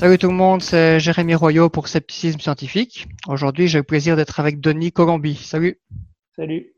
[0.00, 3.06] Salut tout le monde, c'est Jérémy Royot pour Scepticisme Scientifique.
[3.28, 5.34] Aujourd'hui, j'ai le plaisir d'être avec Denis Colombi.
[5.34, 5.78] Salut.
[6.36, 6.72] Salut.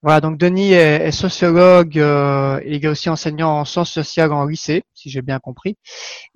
[0.00, 4.44] Voilà, donc Denis est, sociologue euh, et il est aussi enseignant en sciences sociales en
[4.44, 5.76] lycée, si j'ai bien compris.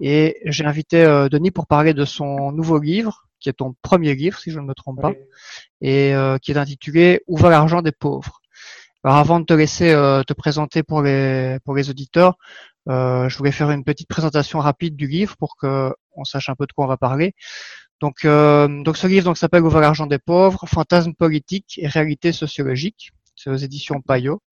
[0.01, 4.17] Et j'ai invité euh, Denis pour parler de son nouveau livre, qui est ton premier
[4.17, 5.13] livre, si je ne me trompe pas,
[5.81, 8.41] et euh, qui est intitulé Où va l'argent des pauvres
[9.05, 9.93] Alors avant de te laisser
[10.27, 12.37] te présenter pour les, pour les auditeurs,
[12.89, 16.55] euh, je voulais faire une petite présentation rapide du livre pour que on sache un
[16.55, 17.35] peu de quoi on va parler.
[18.01, 22.33] Donc, euh, donc ce livre donc s'appelle Ouvrir l'argent des pauvres, fantasmes politiques et réalité
[22.33, 23.13] sociologique.
[23.37, 24.43] C'est aux éditions Payot.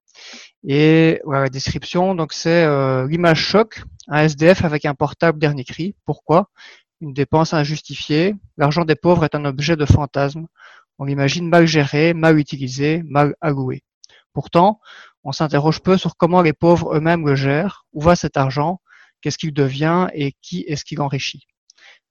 [0.66, 2.14] Et voilà la description.
[2.14, 5.94] Donc c'est euh, l'image choc, un SDF avec un portable dernier cri.
[6.04, 6.50] Pourquoi?
[7.00, 8.34] Une dépense injustifiée.
[8.56, 10.46] L'argent des pauvres est un objet de fantasme.
[10.98, 13.82] On l'imagine mal géré, mal utilisé, mal alloué.
[14.32, 14.80] Pourtant,
[15.24, 18.80] on s'interroge peu sur comment les pauvres eux-mêmes le gèrent, où va cet argent,
[19.20, 20.08] qu'est-ce qu'il devient?
[20.12, 21.46] Et qui est-ce qu'il enrichit.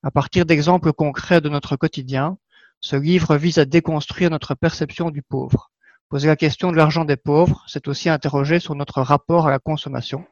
[0.03, 2.37] À partir d'exemples concrets de notre quotidien,
[2.79, 5.71] ce livre vise à déconstruire notre perception du pauvre.
[6.09, 9.59] Poser la question de l'argent des pauvres, c'est aussi interroger sur notre rapport à la
[9.59, 10.25] consommation,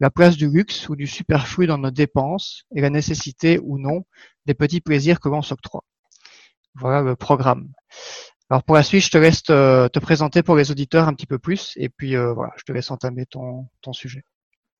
[0.00, 4.04] la place du luxe ou du superflu dans nos dépenses et la nécessité ou non
[4.46, 5.84] des petits plaisirs que l'on s'octroie.
[6.74, 7.70] Voilà le programme.
[8.48, 11.38] Alors pour la suite, je te laisse te, présenter pour les auditeurs un petit peu
[11.38, 14.24] plus et puis euh, voilà, je te laisse entamer ton, ton sujet.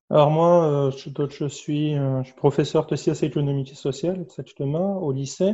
[0.09, 4.25] Alors moi, euh, je, suis, euh, je suis professeur de sciences économiques et sociales
[5.01, 5.53] au lycée.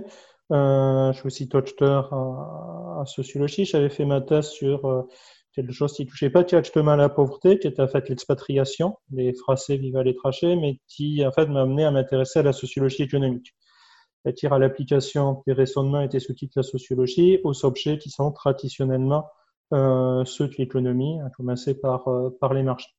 [0.49, 3.65] je suis aussi docteur en, sociologie.
[3.65, 5.07] J'avais fait ma thèse sur
[5.53, 8.97] quelque chose qui touchait pas directement à la pauvreté, qui était en fait l'expatriation.
[9.11, 12.53] Les Français vivent à l'étranger, mais qui en fait m'a amené à m'intéresser à la
[12.53, 13.53] sociologie économique
[14.25, 18.31] c'est-à-dire à l'application des raisonnements et des outils de la sociologie aux objets qui sont
[18.31, 19.29] traditionnellement
[19.71, 22.94] euh, ceux de l'économie, à commencer par, euh, par les marchés.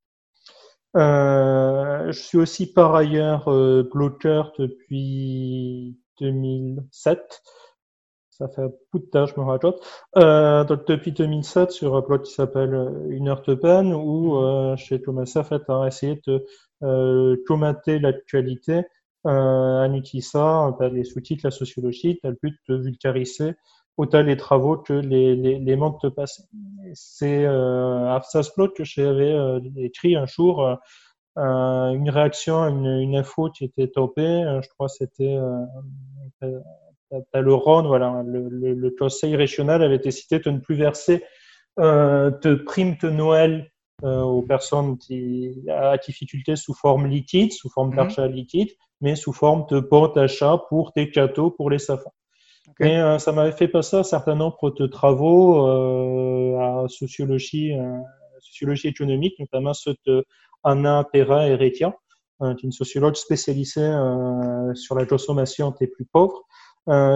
[0.96, 7.42] Euh, je suis aussi par ailleurs euh, bloqueur depuis 2007.
[8.30, 9.78] Ça fait un bout de temps, je me rajoute.
[10.16, 12.74] Euh, donc depuis 2007, sur un blog qui s'appelle
[13.08, 16.44] Une heure de peine, où euh, j'ai commencé en fait, à essayer de
[17.46, 18.84] commenter l'actualité
[19.26, 19.30] euh,
[19.84, 23.54] en utilisant ben, les sous-titres, la sociologie, as le but de vulgariser
[23.96, 26.46] autant les travaux que les, les, les mondes te passent.
[26.94, 28.22] C'est euh, à
[28.56, 30.62] Blog que j'avais euh, écrit un jour
[31.38, 34.44] euh, une réaction à une, une, info qui était topée.
[34.62, 35.38] je crois que c'était
[36.42, 36.60] euh,
[37.34, 41.24] le Rhône, voilà, le, le, le, conseil régional avait décidé de ne plus verser
[41.78, 43.70] euh, de primes de Noël
[44.02, 47.96] euh, aux personnes qui, à difficulté sous forme liquide, sous forme mhm.
[47.96, 48.70] d'achat liquide,
[49.00, 51.78] mais sous forme de bons d'achat pour des cadeaux pour les
[52.68, 52.84] enfants.
[52.84, 57.98] Et euh, ça m'avait fait passer un certain nombre de travaux euh, à sociologie, euh,
[58.40, 60.24] sociologie économique, notamment ceux de
[60.64, 61.94] Anna Perra Heretia,
[62.42, 66.42] euh, une sociologue spécialisée euh, sur la consommation des plus pauvres,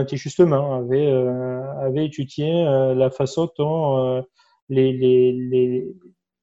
[0.09, 2.65] qui justement avait, avait étudié
[2.97, 4.21] la façon dont
[4.69, 5.87] les, les, les,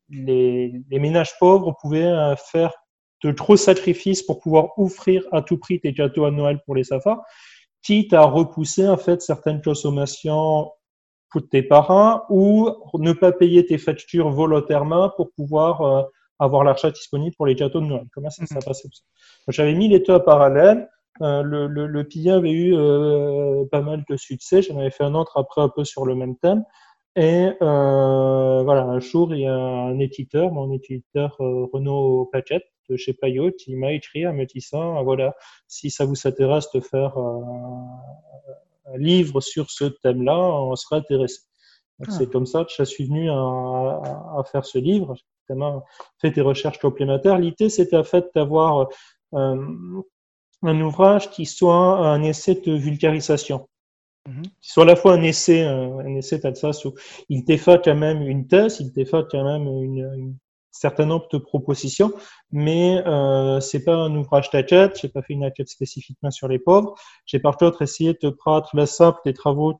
[0.10, 2.72] les, les ménages pauvres pouvaient faire
[3.24, 6.86] de gros sacrifices pour pouvoir offrir à tout prix tes cadeaux à Noël pour les
[6.86, 7.22] safars,
[7.88, 10.70] quitte à repousser en fait certaines consommations
[11.32, 16.04] pour tes parents ou ne pas payer tes factures volontairement pour pouvoir euh,
[16.38, 18.06] avoir l'achat disponible pour les cadeaux de Noël.
[18.14, 18.62] Comment ça s'est mhm.
[18.62, 18.90] passé
[19.48, 20.90] J'avais mis les deux en parallèle.
[21.22, 24.62] Euh, le, le, le avait eu euh, pas mal de succès.
[24.62, 26.66] J'en avais fait un autre après un peu sur le même thème.
[27.18, 32.68] Et euh, voilà, un jour, il y a un éditeur, mon éditeur euh, Renaud Paquette
[32.90, 35.34] de chez Payot, qui m'a écrit en me disant, ah, voilà,
[35.68, 41.40] si ça vous intéresse de faire euh, un livre sur ce thème-là, on serait intéressé.
[42.04, 42.12] Ah.
[42.12, 45.16] C'est comme ça que je suis venu à, à, faire ce livre.
[45.50, 45.56] J'ai
[46.22, 47.40] fait des recherches complémentaires.
[47.40, 48.90] L'idée, c'était en fait d'avoir
[49.34, 49.58] euh,
[50.62, 53.68] un ouvrage qui soit un essai de vulgarisation.
[54.28, 54.44] Mhm.
[54.60, 56.94] Soit à la fois un essai, un, essai d'Alsace où
[57.30, 60.38] il défait quand même une thèse, il défait quand même une, une
[60.70, 62.12] certain nombre de propositions,
[62.52, 65.00] mais euh, c'est pas un ouvrage d'enquête.
[65.02, 66.96] J'ai pas fait une enquête spécifiquement sur les pauvres.
[67.26, 69.80] J'ai par contre essayé de prendre la simple des travaux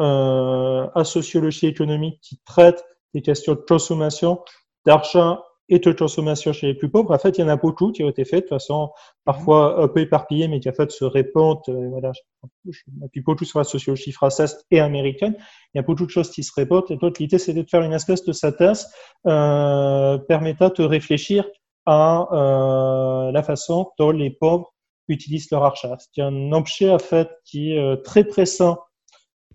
[0.00, 4.40] euh, à sociologie économique qui traitent des questions de consommation,
[4.86, 5.38] d'argent
[5.68, 7.12] et de consommation chez les plus pauvres.
[7.12, 8.90] En fait, il y en a beaucoup qui ont été faits de façon
[9.24, 11.62] parfois un peu éparpillée, mais qui en fait se répondent.
[11.68, 12.12] Euh, voilà,
[12.68, 15.34] je m'appuie beaucoup sur la sociologie française et américaine.
[15.74, 16.84] Il y a beaucoup de choses qui se répondent.
[16.90, 18.88] Et donc, l'idée, c'était de faire une espèce de synthèse
[19.26, 21.44] euh, permettant de réfléchir
[21.86, 24.72] à euh, la façon dont les pauvres
[25.08, 25.96] utilisent leur argent.
[25.98, 28.78] C'est un objet, en fait, qui est euh, très pressant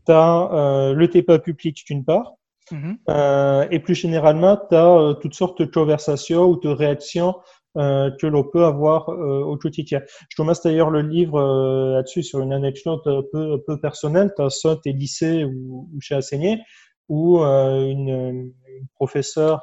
[0.07, 2.33] dans euh, le débat public d'une part,
[2.71, 2.97] Mhm.
[3.09, 7.35] Euh, et plus généralement, tu as euh, toutes sortes de conversations ou de réactions
[7.77, 10.01] euh, que l'on peut avoir euh, au quotidien.
[10.27, 14.33] Je commence d'ailleurs le livre euh, là-dessus sur une anecdote peu, peu personnelle.
[14.35, 16.59] Tu as ça, tes lycées où, où j'ai enseigné,
[17.07, 18.53] où une, une,
[18.95, 19.61] professeure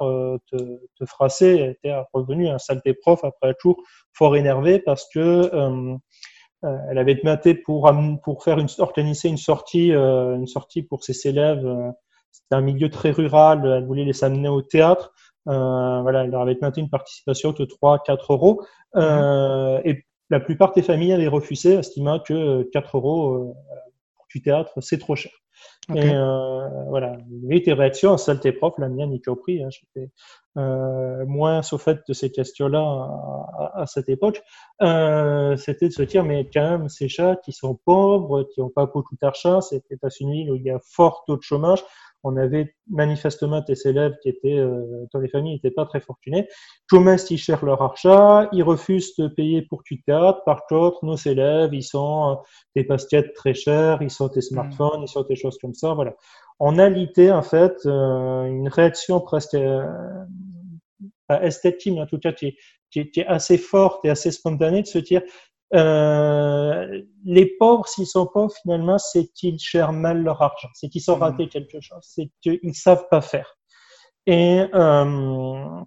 [0.51, 3.77] te, te frassait, était revenue à un salle des profs après un tour
[4.13, 5.51] fort énervée parce que
[6.63, 7.91] elle avait demandé pour,
[8.23, 11.65] pour faire une, organiser une sortie, une sortie pour ses élèves.
[12.31, 13.65] C'était un milieu très rural.
[13.65, 15.13] Elle voulait les amener au théâtre.
[15.47, 18.63] Euh, voilà, elle leur avait demandé une participation de 3-4 euros.
[18.95, 23.53] Euh, et la plupart des familles avaient refusé, estimant que 4 euros euh,
[24.15, 25.31] pour du théâtre, c'est trop cher.
[25.89, 25.99] Okay.
[25.99, 29.63] Et euh, voilà, il y avait des réactions, celle des profs, la mienne y compris.
[29.63, 30.11] Hein, J'étais
[30.57, 34.41] euh, moins au fait de ces questions-là à, à, cette époque.
[34.81, 38.69] Euh, C'était de se dire, mais quand même, ces chats qui sont pauvres, qui n'ont
[38.69, 41.83] pas beaucoup d'argent, c'est les États-Unis où il y a fort taux de chômage,
[42.23, 46.47] on avait manifestement des élèves qui étaient euh, dans les familles n'étaient pas très fortunés.
[46.89, 50.41] Comment ils cherchent leur achat, ils refusent de payer pour du théâtre.
[50.45, 52.35] Par contre, nos élèves, ils sont euh,
[52.75, 55.93] des baskets très chers, ils sont des smartphones, ils sont des choses comme ça.
[55.93, 56.13] Voilà.
[56.59, 59.85] On a l'idée en fait euh, une réaction presque euh,
[61.41, 62.57] esthétique, mais en tout cas qui,
[62.91, 65.21] qui, qui est assez forte et assez spontanée de se dire
[65.75, 71.01] euh, les pauvres, s'ils sont pauvres, finalement, c'est qu'ils gèrent mal leur argent, c'est qu'ils
[71.01, 71.21] sont mmh.
[71.21, 73.55] ratés quelque chose, c'est qu'ils savent pas faire.
[74.25, 75.81] Et euh,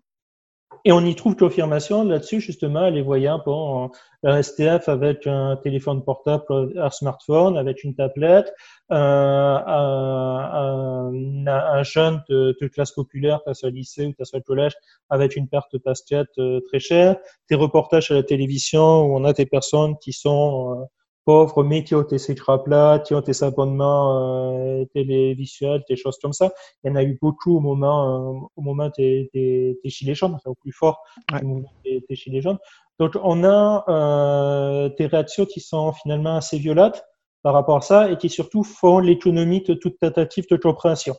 [0.85, 3.91] et on y trouve confirmation là-dessus, justement, les voyant, bon,
[4.25, 6.45] un STF avec un téléphone portable,
[6.77, 8.53] un smartphone, avec une tablette,
[8.91, 14.73] euh, un, un, un, jeune de, classe populaire, que ce lycée ou que ce collège,
[15.09, 17.17] avec une perte de basket euh, très chère,
[17.49, 20.85] des reportages à la télévision où on a des personnes qui sont euh,
[21.25, 22.19] pauvres, mais qui ont tes
[22.65, 26.51] plats, qui ont tes abonnements euh, télévisuels, des choses comme ça.
[26.83, 30.15] Il y en a eu beaucoup au moment, euh, au moment des, des, des gilets
[30.15, 31.03] jaunes, enfin, au plus fort
[31.33, 31.43] ouais.
[31.43, 32.59] au moment des, des, gilets jaunes.
[32.99, 37.03] Donc, on a euh, des réactions qui sont finalement assez violentes
[37.43, 41.17] par rapport à ça et qui surtout font l'économie de toute tentative de compréhension.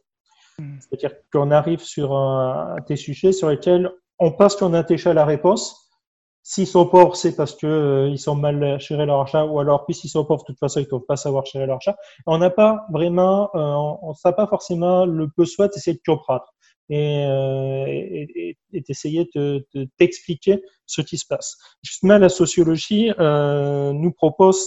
[0.60, 0.78] Mmh.
[0.80, 5.26] C'est-à-dire qu'on arrive sur un, des sujets sur lesquels on pense qu'on a déjà la
[5.26, 5.83] réponse,
[6.46, 9.86] S'ils sont pauvres, c'est parce que euh, ils sont mal gérés leur achat, ou alors
[9.86, 11.96] puis s'ils sont pauvres, de toute façon, ils ne peuvent pas savoir gérer leur achat.
[12.28, 13.60] On n'a pas vraiment, euh,
[14.02, 16.46] on n'a pas forcément le besoin d'essayer de comprendre
[16.90, 21.58] et, euh, et, et d'essayer de, de t'expliquer ce qui se passe.
[21.82, 24.62] Justement, la sociologie euh, nous propose,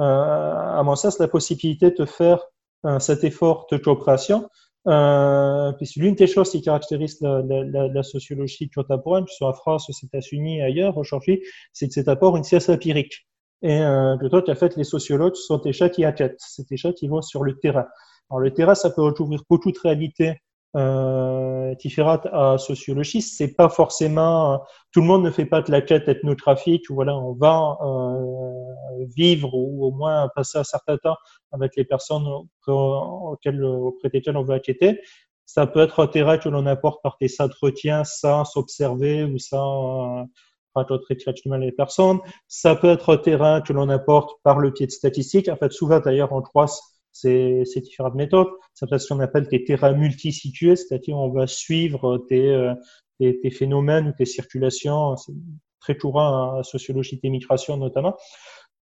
[0.00, 2.40] euh, à mon sens, la possibilité de faire
[2.86, 4.48] euh, cet effort de coopération
[4.86, 9.54] euh, l'une des choses qui caractérise la, la, la sociologie contemporaine, que ce soit en
[9.54, 11.42] France, aux États-Unis et ailleurs aujourd'hui,
[11.72, 13.26] c'est que cet apport une science empirique.
[13.62, 16.94] Et euh, plutôt qu'en fait, les sociologues sont des chats qui enquêtent, c'est des chats
[16.94, 17.86] qui vont sur le terrain.
[18.30, 20.40] Alors le terrain, ça peut recouvrir beaucoup de réalités
[20.76, 23.22] euh, différentes à sociologie.
[23.22, 24.62] C'est pas forcément
[24.92, 26.84] tout le monde ne fait pas de la quête ethnographique.
[26.90, 31.16] Voilà, on va euh, vivre ou au moins passer un certain temps
[31.52, 32.26] avec les personnes
[32.66, 35.00] auxquelles, auprès desquelles on veut enquêter.
[35.46, 40.28] Ça peut être un terrain que l'on apporte par des entretiens sans s'observer ou sans
[40.74, 42.20] rencontrer directement les personnes.
[42.46, 45.48] Ça peut être un terrain que l'on apporte par le pied de statistique.
[45.48, 46.80] En fait, souvent d'ailleurs, on croise
[47.12, 48.48] ces, ces différentes méthodes.
[48.74, 52.74] Ça peut être ce qu'on appelle des terrains multisitués, c'est-à-dire on va suivre des, euh,
[53.18, 55.16] des, des phénomènes ou des circulations.
[55.16, 55.32] C'est
[55.80, 58.16] très courant en sociologie des migrations notamment.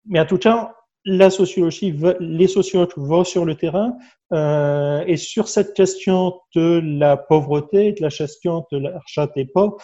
[0.07, 3.97] Mais en tout cas, la sociologie, les sociologues vont sur le terrain
[4.33, 9.77] euh, et sur cette question de la pauvreté, de la gestion de l'achat des pauvres,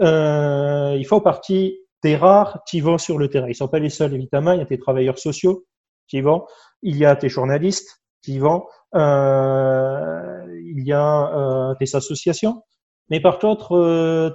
[0.00, 3.46] euh, il faut partie des rares qui vont sur le terrain.
[3.46, 4.52] Ils ne sont pas les seuls, évidemment.
[4.52, 5.64] Il y a des travailleurs sociaux
[6.12, 6.44] qui vont,
[6.82, 12.62] il y a des journalistes qui vont, euh, il y a euh, des associations.
[13.08, 14.30] Mais par contre, euh,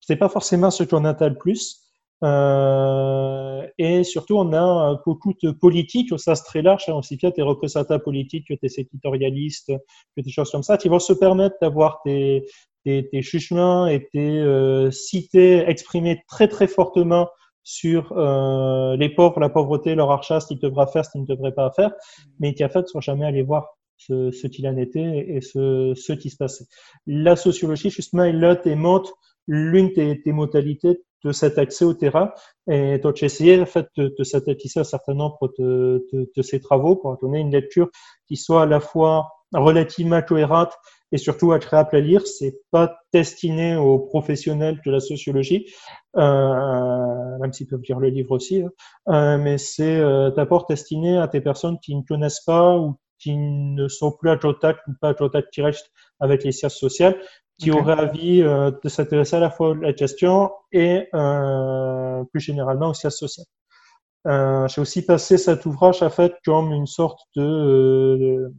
[0.00, 1.78] c'est pas forcément ce qu'on entend le plus.
[3.78, 7.42] Et surtout, on a beaucoup de politiques au sens très large, hein, aussi bien des
[7.42, 9.72] représentants politiques que des éditorialistes,
[10.14, 12.46] que des choses comme ça, qui vont se permettre d'avoir des,
[13.12, 17.28] jugements et euh, cités exprimés très très fortement
[17.64, 21.26] sur euh, les pauvres, la pauvreté, leur achat, ce qu'ils devraient faire, ce qu'ils ne
[21.26, 21.92] devraient pas faire,
[22.40, 25.40] mais qui en fait ne sont jamais allés voir ce, ce qu'il en était et
[25.40, 26.64] ce, ce qui se passait.
[27.06, 29.12] La sociologie, justement, elle démontre
[29.46, 32.32] l'une des, des modalités de cet accès au terrain.
[32.68, 36.42] Et donc, j'ai essayé en fait, de, de synthétiser un certain nombre de, de, de,
[36.42, 37.88] ces travaux pour donner une lecture
[38.26, 40.72] qui soit à la fois relativement cohérente
[41.12, 42.26] et surtout agréable à lire.
[42.26, 45.70] C'est pas destiné aux professionnels de la sociologie,
[46.16, 48.70] euh, même s'ils peuvent lire le livre aussi, hein.
[49.08, 53.36] euh, mais c'est euh, d'abord destiné à des personnes qui ne connaissent pas ou qui
[53.36, 55.84] ne sont plus à contact ou pas à contact direct
[56.18, 57.16] avec les sciences sociales,
[57.58, 61.08] qui aurait envie de s'intéresser à la fois à la question et
[62.32, 63.46] plus généralement aux sciences sociales.
[64.68, 68.52] J'ai aussi passé cet ouvrage en fait comme une sorte de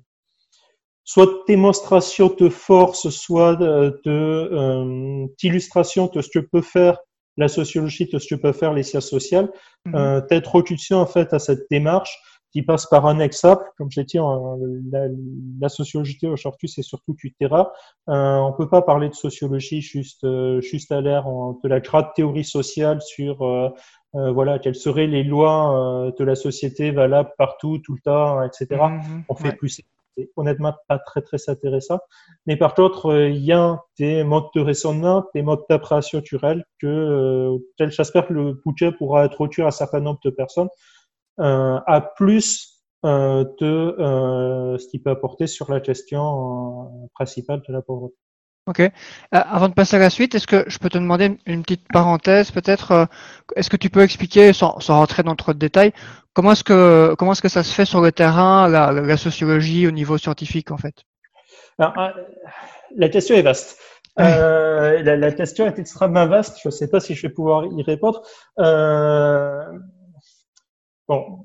[1.04, 6.98] soit de démonstration de force, soit de, euh, d'illustration de ce que peut faire
[7.38, 9.50] la sociologie, de ce que peut faire les sciences sociales,
[9.86, 9.96] mmh.
[9.96, 12.18] euh, introduction en fait à cette démarche
[12.54, 13.66] qui passe par un exemple.
[13.78, 15.08] Comme j'ai dit, la,
[15.60, 17.70] la, sociologie aujourd'hui, c'est surtout du terrain.
[18.10, 22.14] Euh, on peut pas parler de sociologie juste euh, juste à l'air de la grande
[22.16, 23.70] théorie sociale sur euh,
[24.16, 28.68] euh, voilà quelles seraient les lois de la société valables partout, tout le temps, etc.
[28.70, 29.82] Mmh, on fait plus
[30.16, 32.00] c'est honnêtement pas très très intéressant.
[32.46, 36.64] Mais par contre, euh, il y a des modes de raisonnement, des modes d'appréhension naturelle
[36.80, 40.70] que euh, j'espère que le budget pourra à un certain nombre de personnes,
[41.40, 42.70] euh, à plus
[43.04, 43.96] de
[44.80, 48.16] ce qu'il peut apporter sur la question principale de la pauvreté.
[48.66, 48.80] Ok.
[48.80, 48.90] Euh,
[49.32, 52.52] avant de passer à la suite, est-ce que je peux te demander une petite parenthèse
[52.52, 53.06] peut-être euh,
[53.58, 55.92] Est-ce que tu peux expliquer, sans, sans, rentrer dans trop de détails,
[56.34, 59.86] comment est-ce que comment est-ce que ça se fait sur le terrain, la, la sociologie
[59.86, 61.04] au niveau scientifique en fait?
[61.78, 62.10] Alors, euh,
[62.96, 63.80] La question est vaste.
[64.20, 66.60] Euh, la, la, question est extrêmement vaste.
[66.62, 68.22] Je ne sais pas si je vais pouvoir y répondre.
[68.60, 69.66] Euh,
[71.08, 71.44] bon,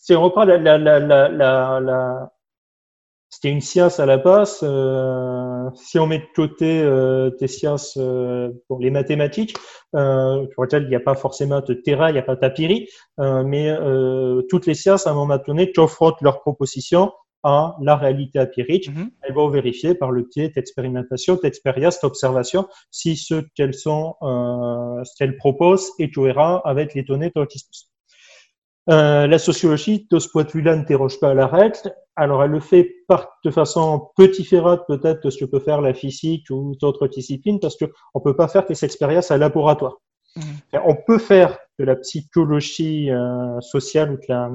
[0.00, 0.98] si on reprend la, la, la,
[1.80, 2.32] la
[3.38, 4.58] c'était une science à la base.
[4.64, 9.56] Euh, si on met de côté euh, des sciences, euh, pour les mathématiques,
[9.94, 12.88] euh, pour lesquelles il n'y a pas forcément de terrain, il n'y a pas d'apiri,
[13.20, 17.12] euh, mais euh, toutes les sciences, à un moment donné, confrontent leurs propositions
[17.44, 18.90] à la réalité empirique.
[18.90, 19.10] Mm-hmm.
[19.22, 25.36] Elles vont vérifier par le pied d'expérimentation, d'expérience, d'observation, si ce qu'elles sont, ce qu'elles
[25.36, 27.60] proposent est cohérent avec les données dont ils
[28.88, 31.76] euh, la sociologie, de ce point de vue-là, n'interroge pas à la règle.
[32.16, 35.80] Alors, elle le fait par, de façon peu différente peut-être de ce que peut faire
[35.80, 39.96] la physique ou d'autres disciplines, parce qu'on ne peut pas faire des expériences à laboratoire.
[40.36, 40.40] Mmh.
[40.84, 44.50] On peut faire de la psychologie euh, sociale ou de la...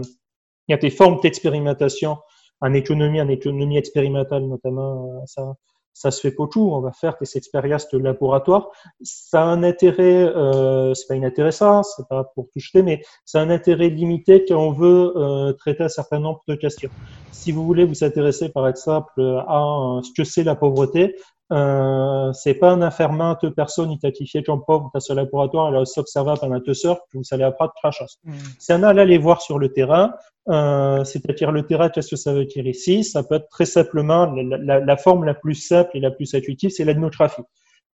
[0.67, 2.17] Il y a des formes d'expérimentation
[2.61, 5.53] en économie, en économie expérimentale notamment, euh, ça,
[5.93, 6.69] ça se fait pas tout.
[6.71, 8.69] On va faire des expériences de laboratoire.
[9.01, 13.01] Ça a un intérêt, euh, c'est pas inintéressant, c'est pas pour tout jeter, mais
[13.33, 16.89] a un intérêt limité quand on veut euh, traiter un certain nombre de questions.
[17.31, 21.15] Si vous voulez vous intéresser, par exemple, à ce que c'est la pauvreté,
[21.49, 25.99] c'est pas un affairement de personnes identifiées comme pauvres dans ce laboratoire, elle a aussi
[25.99, 28.17] observé pendant deux heures que vous allez apprendre trois choses.
[28.23, 28.33] Mm.
[28.59, 30.13] C'est un aller voir sur le terrain,
[30.49, 33.03] euh, c'est-à-dire le terrain, qu'est-ce que ça veut dire ici?
[33.03, 36.69] Ça peut être très simplement, la, la, forme la plus simple et la plus intuitive,
[36.69, 37.43] c'est l'ethnographie.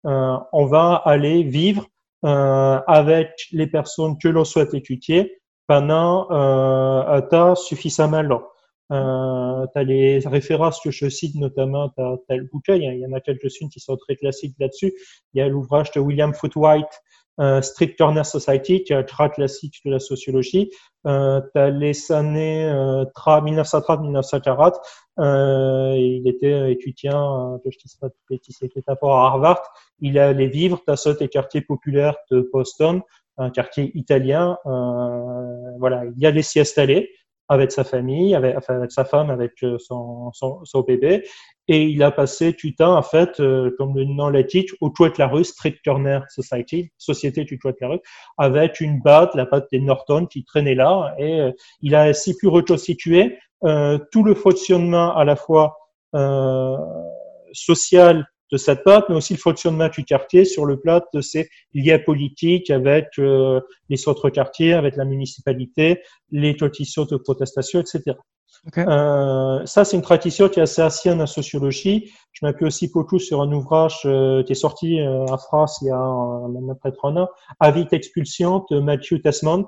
[0.06, 1.88] Euh, on va aller vivre
[2.25, 8.44] euh, avec les personnes que l'on souhaite étudier pendant euh, un temps suffisamment long.
[8.92, 13.06] Euh, tu as les références que je cite, notamment, tu as, le bouquin, il y,
[13.06, 14.94] en a quelques-unes qui sont très classiques là-dessus.
[15.34, 17.01] Il y a l'ouvrage de William Footwhite,
[17.39, 20.72] euh, Strict Corner Society, qui est un très classique de la sociologie.
[21.06, 24.75] Euh, tu as les années euh, 1930-1940.
[25.20, 29.62] Euh, il était étudiant, euh, je ne sais pas qui était à Harvard.
[30.00, 33.01] Il allait vivre dans ce des quartiers populaires de Boston,
[33.38, 34.58] un quartier italien.
[34.65, 37.12] Euh, voilà, il allait s'y installer
[37.48, 41.24] avec sa famille, avec, enfin, avec sa femme, avec euh, son, son, son, bébé.
[41.68, 45.14] Et il a passé du temps, en fait, euh, comme le nom l'indique, au de
[45.18, 48.00] la rue, Street Corner Society, Société du de la rue,
[48.38, 51.16] avec une batte, la batte des Norton qui traînait là.
[51.18, 55.78] Et euh, il a ainsi pu reconstituer euh, tout le fonctionnement à la fois
[57.52, 61.50] social de cette patte, mais aussi le fonctionnement du quartier sur le plat de ses
[61.74, 63.60] liens politiques avec euh,
[63.90, 68.16] les autres quartiers, avec la municipalité, les traditions de protestation, etc.
[68.78, 72.12] Euh, ça, c'est une tradition qui est assez ancienne en sociologie.
[72.32, 75.88] Je m'appuie aussi beaucoup sur un ouvrage euh, qui est sorti euh, en France il
[75.88, 79.68] y a maintenant près de un an, Avis d'expulsion de Matthew Tesmont,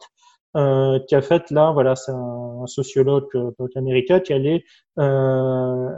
[0.55, 4.63] euh, qui a fait là, voilà, c'est un, sociologue euh, américain qui allait
[4.97, 5.89] euh,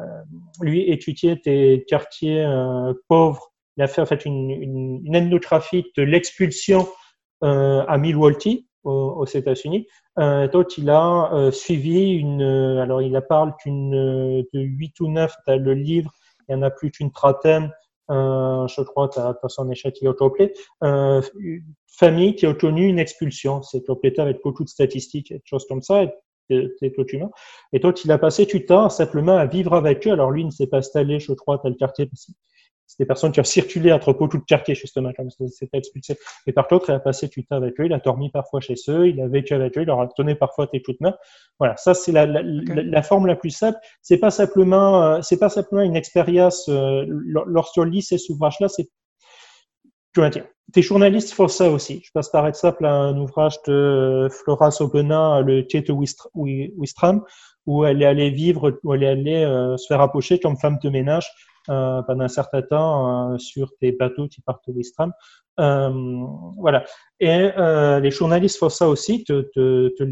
[0.62, 3.52] lui étudier des quartiers euh, pauvres.
[3.78, 6.88] Il a fait en fait une, une, ethnographie de l'expulsion
[7.42, 9.88] à Milwaukee aux, États-Unis.
[10.18, 15.74] donc il a suivi une, alors il a parle d'une de huit ou neuf le
[15.74, 16.12] livre.
[16.50, 17.72] Il y en a plus qu'une trentaine
[18.10, 21.22] je crois, as, son échec qui est complet, euh,
[21.88, 23.62] famille qui a obtenu une expulsion.
[23.62, 26.04] C'est complété avec beaucoup de statistiques et de choses comme ça.
[26.04, 26.10] Et,
[27.14, 27.30] humain.
[27.74, 30.12] Et donc, il a passé du temps simplement à vivre avec eux.
[30.12, 32.10] Alors, lui, il ne s'est pas installé, je crois, tel quartier,
[32.90, 36.18] c'est des personnes qui ont circulé entre Potou de quartier, justement, comme c'était expulsé.
[36.48, 38.74] Et par contre, il a passé du temps avec eux, il a dormi parfois chez
[38.90, 41.16] eux, il a vécu avec eux, il leur a donné parfois tes coups de main.
[41.60, 43.78] Voilà, ça c'est la, la, la, forme la plus simple.
[44.02, 46.68] C'est pas simplement, euh, c'est pas simplement une expérience.
[46.68, 48.90] Euh, lorsqu'on lit ces ouvrages-là, c'est
[50.16, 52.02] tu vas dire, tes journalistes font ça aussi.
[52.04, 55.94] Je passe par exemple à un ouvrage de Flora Sobenin, le Tieto
[56.34, 57.24] Wistram,
[57.68, 60.80] où elle est allée vivre, où elle est allée euh, se faire approcher comme femme
[60.82, 61.32] de ménage
[61.70, 65.12] euh, pendant un certain temps euh, sur des bateaux qui partent au Wistram.
[65.60, 66.26] Euh,
[66.58, 66.86] voilà.
[67.20, 67.50] Et
[68.02, 70.04] les journalistes font ça aussi, te, te, te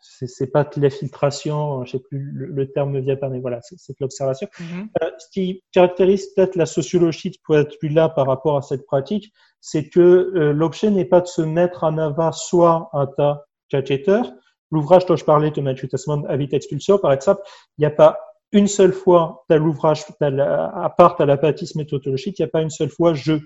[0.00, 3.92] c'est pas de l'infiltration, je sais plus le, terme ne vient pas, mais voilà, c'est
[3.92, 4.48] de l'observation.
[4.58, 4.88] Mm-hmm.
[5.02, 7.32] euh, ce qui caractérise peut-être la sociologie
[7.78, 11.42] plus là par rapport à cette pratique, c'est que euh, l'objet n'est pas de se
[11.42, 14.30] mettre en avant soit un tas catcheteurs.
[14.70, 17.40] L'ouvrage dont je parlais de Mathieu Tasman, Habit Expulsion, par exemple,
[17.78, 18.18] il n'y a pas
[18.52, 22.70] une seule fois, dans l'ouvrage, à part à l'apathisme méthodologique, il n'y a pas une
[22.70, 23.38] seule fois je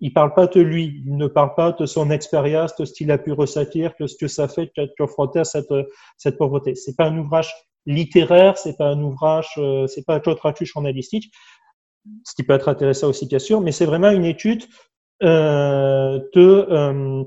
[0.00, 3.10] il parle pas de lui, il ne parle pas de son expérience, de ce qu'il
[3.10, 5.72] a pu ressentir, de ce que ça fait de confronté à cette,
[6.18, 6.74] cette pauvreté.
[6.74, 7.52] C'est pas un ouvrage
[7.86, 11.32] littéraire, c'est pas un ouvrage, euh, c'est pas un traduit journalistique,
[12.24, 14.64] ce qui peut être intéressant aussi bien sûr, mais c'est vraiment une étude
[15.22, 17.24] euh, de euh,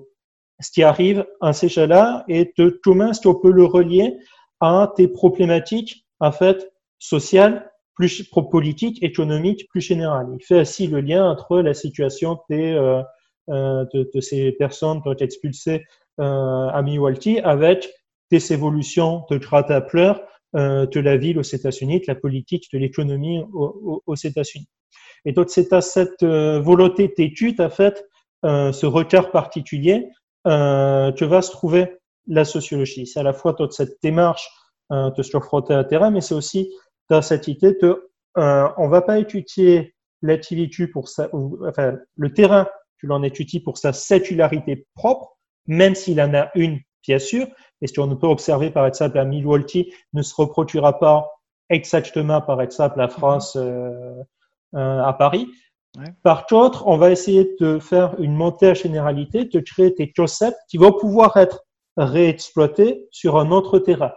[0.60, 4.18] ce qui arrive à ces gens-là et de comment est-ce qu'on peut le relier
[4.60, 10.28] à des problématiques en fait sociales plus politique, économique, plus général.
[10.40, 13.02] Il fait aussi le lien entre la situation des, euh,
[13.50, 15.84] euh de, de, ces personnes qui ont été expulsées
[16.20, 17.90] euh, à Milwaukee avec
[18.30, 20.22] des évolutions de grade à pleurs
[20.56, 24.70] euh, de la ville aux États-Unis, de la politique, de l'économie aux, aux, États-Unis.
[25.26, 28.06] Et donc c'est à cette euh, volonté d'étude, en fait,
[28.46, 30.08] euh, ce regard particulier,
[30.46, 33.06] que va se trouver la sociologie.
[33.06, 34.50] C'est à la fois toute cette démarche
[34.90, 36.74] de se confronter à terrain, mais c'est aussi
[37.10, 41.30] dans cette idée de, euh, on va pas étudier l'activité pour sa,
[41.68, 42.68] enfin, le terrain,
[43.00, 45.38] tu l'en étudies pour sa sécularité propre,
[45.68, 47.48] même s'il en a une, bien sûr.
[47.82, 51.30] Et ce qu'on peut observer, par exemple, à Milwaukee ne se reproduira pas
[51.70, 53.92] exactement, par exemple, la France euh,
[54.76, 55.48] euh, à Paris.
[56.22, 60.60] Par contre, on va essayer de faire une montée à généralité, de créer des concepts
[60.70, 61.66] qui vont pouvoir être
[61.98, 64.12] réexploités sur un autre terrain.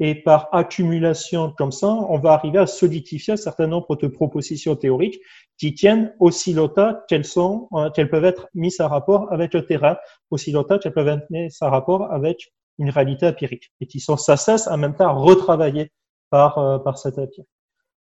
[0.00, 4.74] Et par accumulation comme ça, on va arriver à solidifier un certain nombre de propositions
[4.74, 5.20] théoriques
[5.56, 9.64] qui tiennent aussi longtemps qu'elles sont, euh, qu'elles peuvent être mises à rapport avec le
[9.64, 9.96] terrain,
[10.30, 14.16] aussi longtemps qu'elles peuvent être mises à rapport avec une réalité empirique et qui sont
[14.16, 15.92] sans cesse en même temps retravaillées
[16.30, 17.48] par, euh, par cette empirique.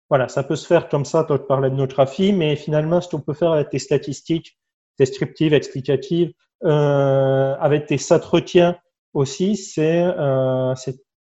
[0.10, 3.10] Voilà, ça peut se faire comme ça, toi tu parlais de notographie, mais finalement, ce
[3.10, 4.58] qu'on peut faire avec des statistiques
[5.00, 6.32] descriptives, explicatives,
[6.64, 8.78] euh, avec des entretiens
[9.14, 10.74] aussi, c'est euh,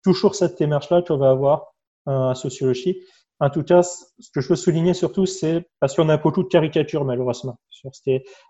[0.03, 1.73] toujours cette démarche-là qu'on va avoir
[2.05, 2.97] en sociologie.
[3.39, 6.47] En tout cas, ce que je veux souligner surtout, c'est parce qu'on a beaucoup de
[6.47, 7.91] caricatures malheureusement sur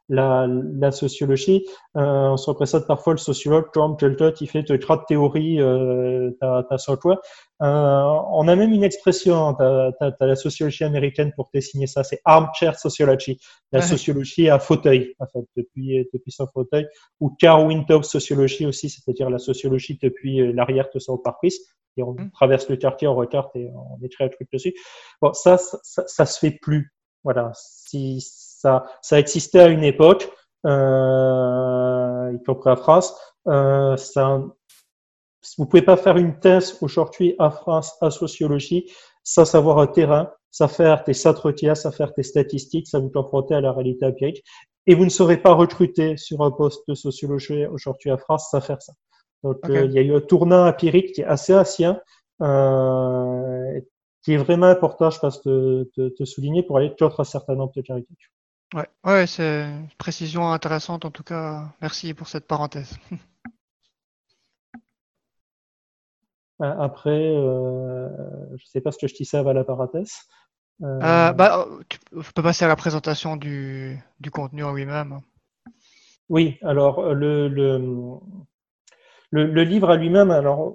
[0.10, 1.66] la, la sociologie.
[1.98, 6.30] Euh, on se représente parfois le sociologue comme quelqu'un qui fait de grandes théories euh,
[6.40, 7.20] t'as sur toi.
[7.64, 12.20] Euh, on a même une expression, t'as as, la sociologie américaine pour dessiner ça, c'est
[12.26, 13.40] armchair sociology,
[13.72, 16.88] la sociologie à fauteuil, en fait, depuis depuis son fauteuil,
[17.22, 21.60] ou car window sociologie aussi, c'est-à-dire la sociologie depuis euh, l'arrière de son pare-brise
[21.98, 22.32] et on mmh.
[22.32, 24.74] traverse le quartier, on regarde et on écrit un truc dessus.
[25.22, 26.92] Bon, ça, ça, ça, se fait plus.
[27.24, 27.52] Voilà.
[27.54, 30.30] Si ça, ça existait à une époque,
[30.66, 33.16] euh, y compris en France,
[33.48, 34.42] euh, ça,
[35.58, 38.92] vous pouvez pas faire une thèse aujourd'hui en France en sociologie
[39.24, 43.56] sans savoir un terrain, sans faire des entretiens, sans faire des statistiques, ça vous confronter
[43.56, 44.44] à la réalité empirique.
[44.86, 48.60] Et vous ne serez pas recruté sur un poste de sociologie aujourd'hui en France sans
[48.60, 48.94] faire ça.
[49.44, 52.00] Donc, euh, il y a eu un tournant empirique qui est assez ancien,
[52.42, 53.80] euh,
[54.24, 57.56] qui est vraiment important, je pense, de, de, de souligner pour aller contre un certain
[57.56, 58.32] nombre de caricatures.
[58.74, 61.74] Ouais, ouais c'est une précision intéressante en tout cas.
[61.82, 62.98] Merci pour cette parenthèse.
[64.76, 64.80] Euh,
[66.60, 68.08] après, euh,
[68.58, 70.14] je sais pas ce que je dis à la parenthèse.
[70.82, 71.00] Euh...
[71.02, 72.00] Euh, bah, tu
[72.34, 75.20] peux passer à la présentation du, du contenu en lui-même.
[76.30, 77.78] Oui, alors le, le,
[79.32, 80.74] le, le livre à lui-même, alors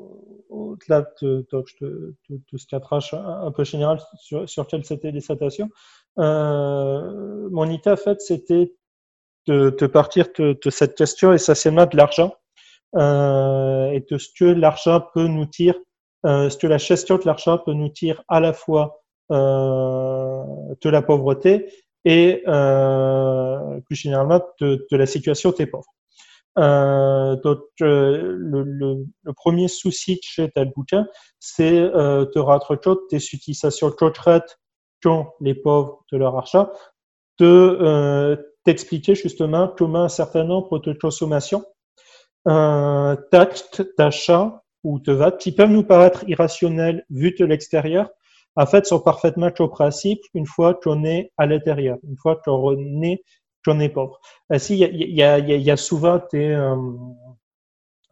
[0.49, 5.71] au-delà de, de, de, de, ce un peu général sur, sur quelles c'était les citations,
[6.19, 8.75] euh, mon idée en fait c'était
[9.47, 12.37] de, partir de, cette question essentiellement de l'argent euh,
[12.97, 15.79] et de ce que l'argent peut nous tirer,
[16.27, 20.43] euh, ce que la gestion de l'argent peut nous tirer à la fois euh,
[20.81, 21.73] de la pauvreté
[22.05, 25.93] et euh, plus généralement de, de la situation des pauvres.
[26.59, 31.07] Euh, donc, euh, le, le, le, premier souci chez tel bouquin,
[31.39, 34.59] c'est euh, de rendre compte des utilisations concrètes
[35.03, 36.69] qu'ont les pauvres de leur argent
[37.39, 41.78] te t'expliquer justement comment un certain nombre de consommations, euh,
[42.47, 48.09] d'actes, d'achats ou de va qui peuvent nous paraître irrationnels vu de l'extérieur,
[48.57, 53.23] en fait, sont parfaitement principe une fois qu'on est à l'intérieur, une fois qu'on est,
[53.65, 54.21] qu'on est pauvre.
[54.51, 56.77] Ainsi, il y a, y, y, y a, souvent des, euh,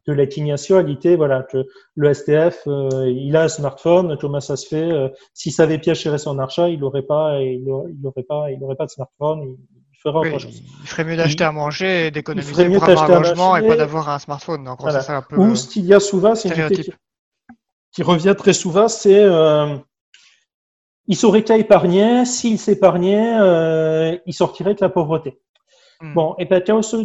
[0.07, 4.57] de l'indignation à l'idée, voilà, que le STF, euh, il a un smartphone, comment ça
[4.57, 7.69] se fait euh, S'il savait bien gérer son argent, il n'aurait pas, il
[8.05, 9.57] aurait, pas, il aurait pas de smartphone.
[10.03, 10.63] Ferait oui, autre chose.
[10.83, 14.09] Il ferait mieux d'acheter à manger et d'économiser pour avoir un logement et pas d'avoir
[14.09, 14.65] un smartphone.
[14.65, 15.01] Donc, voilà.
[15.01, 16.91] ça un peu Ou ce qu'il y a souvent, c'est qui,
[17.93, 19.77] qui, revient très souvent, c'est euh,
[21.07, 22.25] il saurait qu'à épargner.
[22.25, 25.41] S'il s'épargnait, euh, il sortirait de la pauvreté.
[26.01, 26.15] Hmm.
[26.15, 26.97] Bon, et on se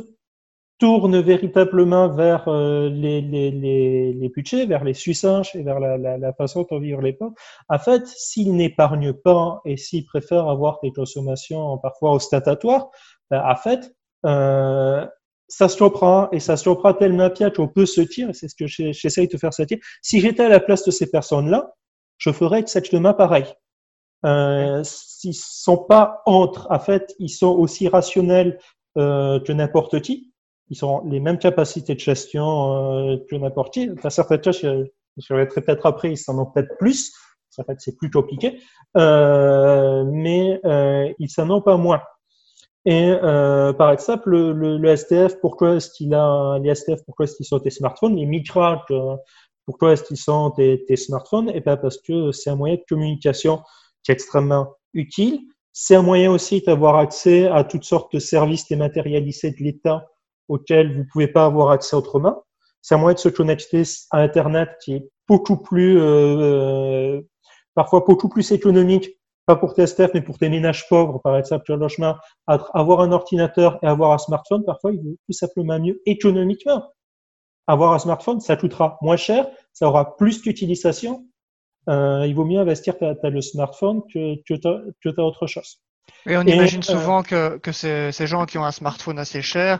[0.81, 5.95] tourne véritablement vers euh, les, les, les, les, budgets, vers les suçages et vers la,
[5.95, 7.35] la, la façon dont vivre les pauvres,
[7.69, 12.89] en fait, s'il n'épargne pas et s'il préfère avoir des consommations parfois ostentatoires,
[13.29, 15.05] ben, en fait, euh,
[15.47, 18.47] ça se reprend et ça se reprend tellement bien qu'on peut se dire, et c'est
[18.47, 21.75] ce que j'essaye de faire dire, si j'étais à la place de ces personnes-là,
[22.17, 23.45] je ferais exactement pareil.
[24.25, 28.57] Euh, s'ils sont pas entre, en fait, ils sont aussi rationnels
[28.97, 30.30] euh, que n'importe qui.
[30.71, 33.91] Ils ont les mêmes capacités de gestion euh, que n'importe qui.
[33.91, 34.85] Enfin, certaines tâches, je,
[35.17, 37.13] je vais peut-être après, ils en ont peut-être plus.
[37.57, 38.59] En fait, c'est plus compliqué,
[38.95, 42.01] euh, mais euh, ils s'en ont pas moins.
[42.85, 47.45] Et euh, par exemple, le, STF, pourquoi est-ce qu'il a les STF, pourquoi est-ce qu'ils
[47.45, 48.15] sont des smartphones?
[48.15, 48.77] Les micros,
[49.65, 51.49] pourquoi est-ce qu'ils sont des smartphones?
[51.49, 53.61] Et eh bien parce que c'est un moyen de communication
[54.03, 55.41] qui est extrêmement utile.
[55.73, 60.07] C'est un moyen aussi d'avoir accès à toutes sortes de services dématérialisés de l'État
[60.47, 62.43] auxquels vous pouvez pas avoir accès autrement.
[62.81, 67.21] C'est un moyen de se connecter à Internet qui est beaucoup plus, euh,
[67.75, 69.09] parfois beaucoup plus économique,
[69.45, 72.15] pas pour tes STF, mais pour tes ménages pauvres, par exemple, sur le logement.
[72.47, 76.83] Avoir un ordinateur et avoir un smartphone, parfois, il vaut tout simplement mieux économiquement.
[77.67, 81.25] Avoir un smartphone, ça coûtera moins cher, ça aura plus d'utilisation,
[81.89, 85.81] euh, il vaut mieux investir, tu as, le smartphone que, que tu as, autre chose.
[86.25, 89.41] Et on imagine euh, souvent que, que ces, ces, gens qui ont un smartphone assez
[89.41, 89.79] cher,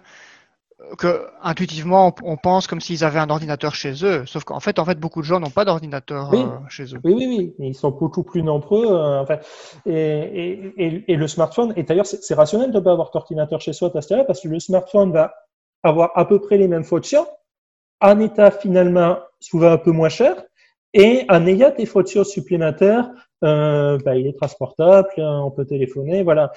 [0.98, 4.86] que intuitivement on, pense comme s'ils avaient un ordinateur chez eux, sauf qu'en fait, en
[4.86, 6.42] fait, beaucoup de gens n'ont pas d'ordinateur oui.
[6.42, 7.00] euh, chez eux.
[7.04, 8.86] Oui, oui, oui, ils sont beaucoup plus nombreux.
[8.88, 9.38] Euh, enfin,
[9.86, 13.62] et, et, et, et, le smartphone, et d'ailleurs, c'est rationnel de ne pas avoir d'ordinateur
[13.62, 15.34] chez soi, parce que le smartphone va
[15.84, 17.26] avoir à peu près les mêmes fonctions,
[18.02, 20.44] en état finalement souvent un peu moins cher,
[20.94, 23.10] et en ayant des photos supplémentaires,
[23.44, 26.52] euh, bah, il est transportable, on peut téléphoner, voilà.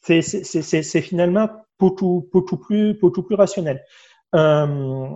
[0.00, 3.84] C'est finalement beaucoup, beaucoup, plus, beaucoup plus rationnel.
[4.34, 5.06] Euh,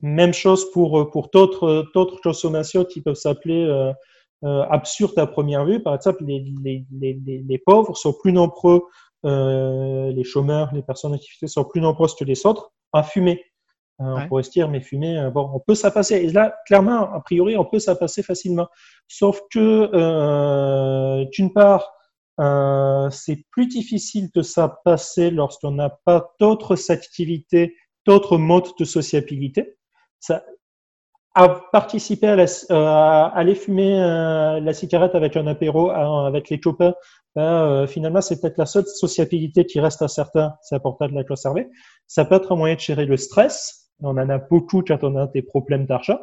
[0.00, 3.92] même chose pour, pour d'autres consommations qui peuvent s'appeler euh,
[4.44, 5.82] euh, absurdes à première vue.
[5.82, 8.82] Par exemple, les, les, les, les pauvres sont plus nombreux,
[9.24, 13.44] les chômeurs, les personnes en activité sont plus nombreuses que les autres à fumer.
[13.98, 14.22] Ouais.
[14.22, 16.16] On pourrait se dire, mais fumer, bon, on peut s'appasser.
[16.16, 18.66] Et là, clairement, a priori, on peut s'appasser facilement.
[19.08, 19.90] Sauf que,
[21.32, 21.92] d'une part,
[22.40, 27.76] euh, c'est plus difficile de s'appasser lorsqu'on n'a pas d'autres activités,
[28.06, 29.76] d'autres modes de sociabilité.
[30.18, 30.42] Ça,
[31.34, 36.58] à participer à, la, à aller fumer euh, la cigarette avec un apéro, avec les
[36.58, 36.94] copains,
[37.36, 40.54] ben, finalement, c'est peut-être la seule sociabilité qui reste à certains.
[40.62, 41.68] C'est important de la conserver.
[42.08, 45.16] Ça peut être un moyen de gérer le stress on en a beaucoup quand on
[45.16, 46.18] a des problèmes d'argent.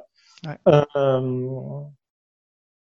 [0.45, 0.57] Ouais.
[0.95, 1.81] Euh,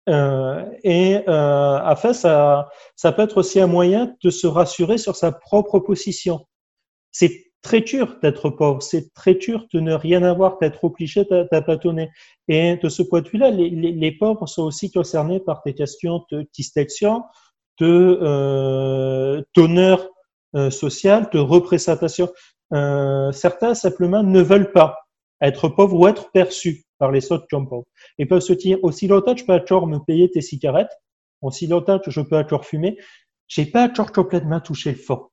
[0.09, 5.17] euh, et euh, fait, ça, ça peut être aussi un moyen de se rassurer sur
[5.17, 6.47] sa propre position.
[7.13, 12.11] C'est très dur d'être pauvre, c'est très dur de ne rien avoir, d'être obligé d'aplatonner.
[12.49, 15.75] Et de ce point de vue-là, les, les, les, pauvres sont aussi concernés par des
[15.75, 17.23] questions de distinction,
[17.79, 20.09] de euh, d'honneur
[20.55, 22.29] euh, social, de représentation.
[22.73, 24.99] Euh, certains simplement ne veulent pas
[25.41, 27.87] être pauvres ou être perçus par les autres pauvres.
[28.19, 30.93] Et peuvent se dire, aussi longtemps je peux encore me payer tes cigarettes,
[31.43, 32.97] aussi longtemps que je peux encore fumer,
[33.49, 35.27] j'ai pas encore complètement touché le fond.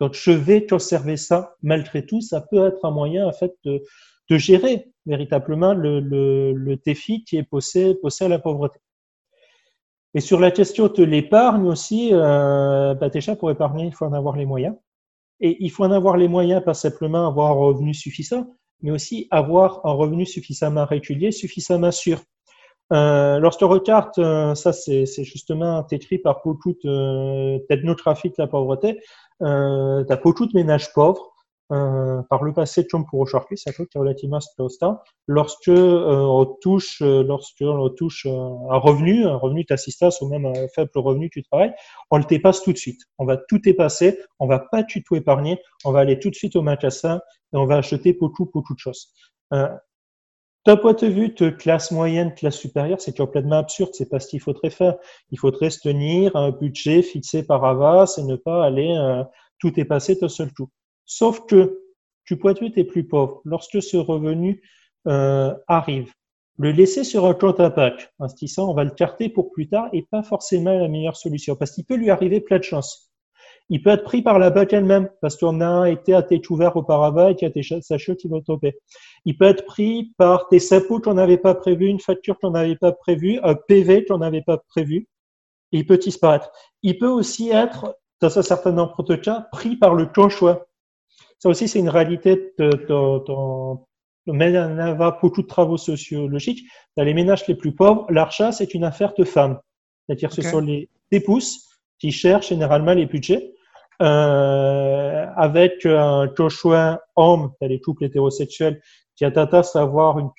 [0.00, 2.22] Donc, je vais conserver ça malgré tout.
[2.22, 3.82] Ça peut être un moyen, en fait, de,
[4.30, 8.80] de gérer véritablement le, le, le, défi qui est posé, posé à la pauvreté.
[10.14, 14.12] Et sur la question de l'épargne aussi, euh, bah déjà, pour épargner, il faut en
[14.12, 14.74] avoir les moyens.
[15.40, 19.28] Et il faut en avoir les moyens, pas simplement avoir un revenu suffisant, mais aussi
[19.30, 22.20] avoir un revenu suffisamment régulier, suffisamment sûr.
[22.92, 29.00] Euh, lorsque regarde, euh, ça c'est justement écrit par beaucoup de, d'ethnographie de la pauvreté,
[29.42, 31.32] euh, t'as beaucoup de ménages pauvres,
[31.72, 35.00] euh, par le passé de pour aujourd'hui, c'est un truc qui est relativement constant.
[35.26, 40.46] Lorsque euh, on touche, euh, lorsque on touche un revenu, un revenu d'assistance ou même
[40.46, 41.72] un faible revenu du travail,
[42.10, 43.00] on le dépasse tout de suite.
[43.18, 46.34] On va tout dépasser, on va pas du tout épargner, on va aller tout de
[46.34, 47.20] suite au magasin
[47.52, 49.12] et on va acheter pour tout, pour toute chose.
[49.52, 49.68] Euh,
[50.66, 53.90] d'un point de vue de classe moyenne, classe supérieure, c'est complètement absurde.
[53.94, 54.96] C'est pas ce qu'il faudrait faire.
[55.30, 59.24] Il faudrait se tenir à un budget fixé par avance et ne pas aller euh,
[59.58, 60.68] tout dépasser d'un seul coup.
[61.12, 61.82] Sauf que,
[62.24, 64.62] du point de vue des plus pauvres, lorsque ce revenu
[65.08, 66.12] euh, arrive,
[66.56, 69.88] le laisser sur un compte impact, se disant on va le carter pour plus tard,
[69.92, 73.10] est pas forcément la meilleure solution parce qu'il peut lui arriver plein de chances.
[73.70, 76.76] Il peut être pris par la banque elle-même parce qu'on a été à tête ouvert
[76.76, 78.78] auparavant et qu'il y a des sachets qui vont tomber.
[79.24, 82.76] Il peut être pris par des sapos qu'on n'avait pas prévu, une facture qu'on n'avait
[82.76, 85.08] pas prévue, un PV qu'on n'avait pas prévu.
[85.72, 86.52] Et il peut disparaître.
[86.84, 90.68] Il peut aussi être, dans un certain nombre de cas, pris par le choix.
[91.40, 93.24] Ça aussi, c'est une réalité de, de,
[94.26, 96.68] de, beaucoup de travaux sociologiques.
[96.98, 99.58] Dans les ménages les plus pauvres, l'achat, c'est une affaire de femmes.
[100.06, 101.66] C'est-à-dire, ce sont les épouses
[101.98, 103.54] qui cherchent généralement les budgets
[104.02, 108.82] euh, avec un conjoint homme, les couples hétérosexuels,
[109.16, 110.30] qui a tendance à avoir une,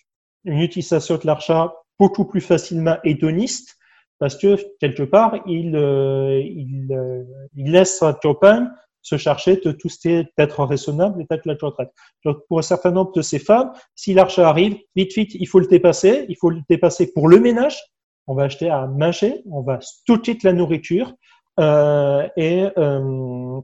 [0.46, 3.76] utilisation de l'argent beaucoup plus facilement hédoniste,
[4.20, 7.24] parce que quelque part, il, euh, il, euh,
[7.56, 8.68] il laisse sa compagne
[9.02, 11.92] se chercher de tout ce qui est d'être raisonnable et d'être la retraite.
[12.26, 15.60] Donc, pour un certain nombre de ces femmes, si l'argent arrive, vite, vite, il faut
[15.60, 16.26] le dépasser.
[16.30, 17.80] Il faut le dépasser pour le ménage.
[18.28, 21.14] On va acheter à manger, on va stocker de la nourriture,
[21.60, 23.60] euh, et euh,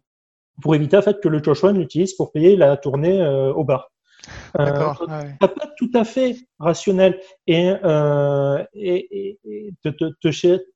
[0.61, 3.91] pour éviter en fait que le Joshua l'utilise pour payer la tournée euh, au bar.
[4.55, 5.07] D'accord.
[5.39, 9.71] pas tout à fait rationnel et, euh, et, et,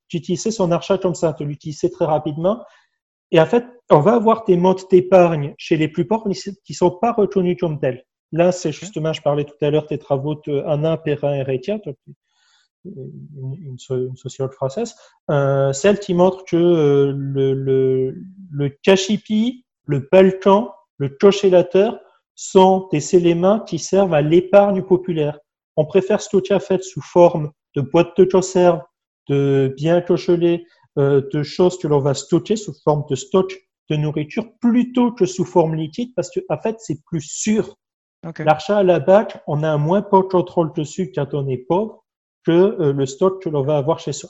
[0.09, 2.63] d'utiliser son achat comme ça, de l'utiliser très rapidement.
[3.31, 6.29] Et en fait, on va avoir des modes d'épargne chez les plus pauvres
[6.63, 8.05] qui sont pas reconnus comme tels.
[8.31, 11.79] Là, c'est justement, je parlais tout à l'heure des travaux de Anna Perrin et Retia,
[12.85, 14.95] une, une, sociologue française,
[15.29, 18.15] euh, celle qui montre que euh, le, le,
[18.51, 21.99] le cachipi, le balkan, le cochélateur
[22.35, 25.37] sont des éléments qui servent à l'épargne populaire.
[25.75, 28.81] On préfère stocker fait sous forme de boîtes de conserve,
[29.29, 33.53] de biens cochelés, euh, de choses que l'on va stocker sous forme de stock
[33.89, 37.75] de nourriture plutôt que sous forme liquide parce que en fait c'est plus sûr.
[38.25, 38.43] Okay.
[38.43, 42.03] L'achat à la bac, on a un moins de contrôle dessus quand on est pauvre
[42.45, 44.29] que euh, le stock que l'on va avoir chez soi.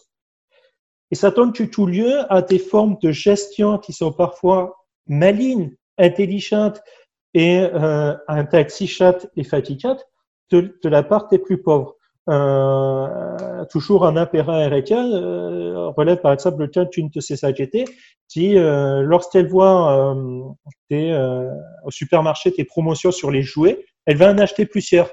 [1.11, 6.81] Et ça donne tout lieu à des formes de gestion qui sont parfois malignes, intelligentes
[7.33, 10.05] et euh, intoxicantes et fatigantes
[10.51, 11.95] de, de, la part des plus pauvres.
[12.29, 17.85] Euh, toujours un impéra RK euh, relève par exemple le cas d'une de ces sociétés
[18.27, 21.33] qui, lorsqu'elle voit euh,
[21.83, 25.09] au supermarché des promotions sur les jouets, elle va en acheter plusieurs.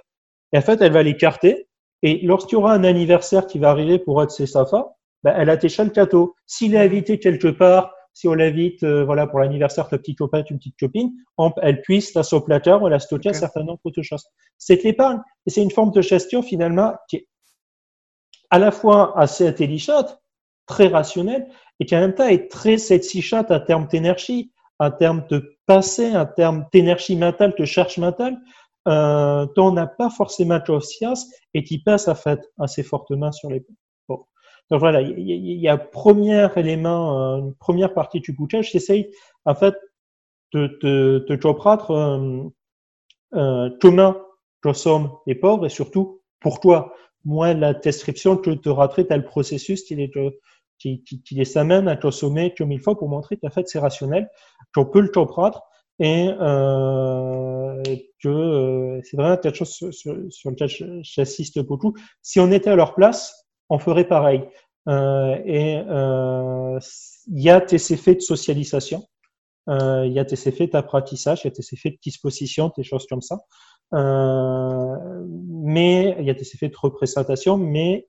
[0.53, 1.67] Et en fait, elle va les carter
[2.03, 4.87] et lorsqu'il y aura un anniversaire qui va arriver pour être ses Safa,
[5.25, 6.37] ben, elle a déjà le cadeau.
[6.47, 10.43] S'il est invité quelque part, si on l'invite euh, voilà, pour l'anniversaire de petit copain,
[10.51, 13.37] une petite copine, on, elle puisse la placard ou la stocker okay.
[13.37, 14.25] un certain nombre de choses.
[14.59, 15.21] C'est l'épargne.
[15.47, 17.29] Et c'est une forme de gestion finalement qui est
[18.51, 20.19] à la fois assez intelligente,
[20.67, 21.47] très rationnelle,
[21.79, 24.51] et qui en même temps est très satisfaisante en termes d'énergie,
[24.81, 28.37] en termes de passé, en termes d'énergie mentale, de charge mentale,
[28.89, 33.49] euh, dont on n'a pas forcément conscience et qui passe à fait assez fortement sur
[33.49, 33.77] les bon.
[34.71, 38.61] Donc voilà, il y, a un premier élément, euh, une première partie du bouquin.
[38.61, 39.11] J'essaye
[39.47, 39.75] en fait
[40.53, 42.51] de te de, comprendre euh,
[43.35, 44.17] euh, comment
[44.63, 46.95] consomment les pauvres et surtout pourquoi.
[47.25, 50.11] Moi, la description que te raterai, le processus qui les,
[50.79, 53.79] qui, qui, qui les amène à consommer comme il faut pour montrer qu'en fait c'est
[53.79, 54.31] rationnel,
[54.75, 55.63] qu'on peut le comprendre
[55.99, 57.83] et euh,
[58.23, 61.95] que euh, c'est vraiment quelque chose sur lequel j'assiste beaucoup.
[62.23, 63.38] Si on était à leur place,
[63.69, 64.45] on ferait pareil.
[64.89, 66.79] Euh, et euh,
[67.27, 69.05] il y a des effets de socialisation,
[69.69, 72.85] euh, il y a des effets d'apprentissage, il y a des effets de disposition, des
[72.85, 73.39] choses comme ça.
[73.93, 78.09] Mais il y a des effets de représentation, mais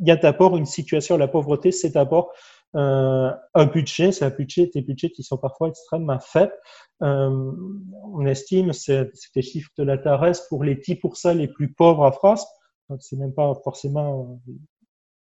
[0.00, 2.32] il y a d'abord une situation, la pauvreté, c'est d'abord
[2.74, 6.54] euh, un budget, c'est un budget, des budgets qui sont parfois extrêmement faibles.
[7.02, 7.52] Euh,
[8.12, 12.12] on estime, c'est des chiffres de la TARES, pour les 10% les plus pauvres en
[12.12, 12.46] France,
[12.88, 14.40] donc c'est même pas forcément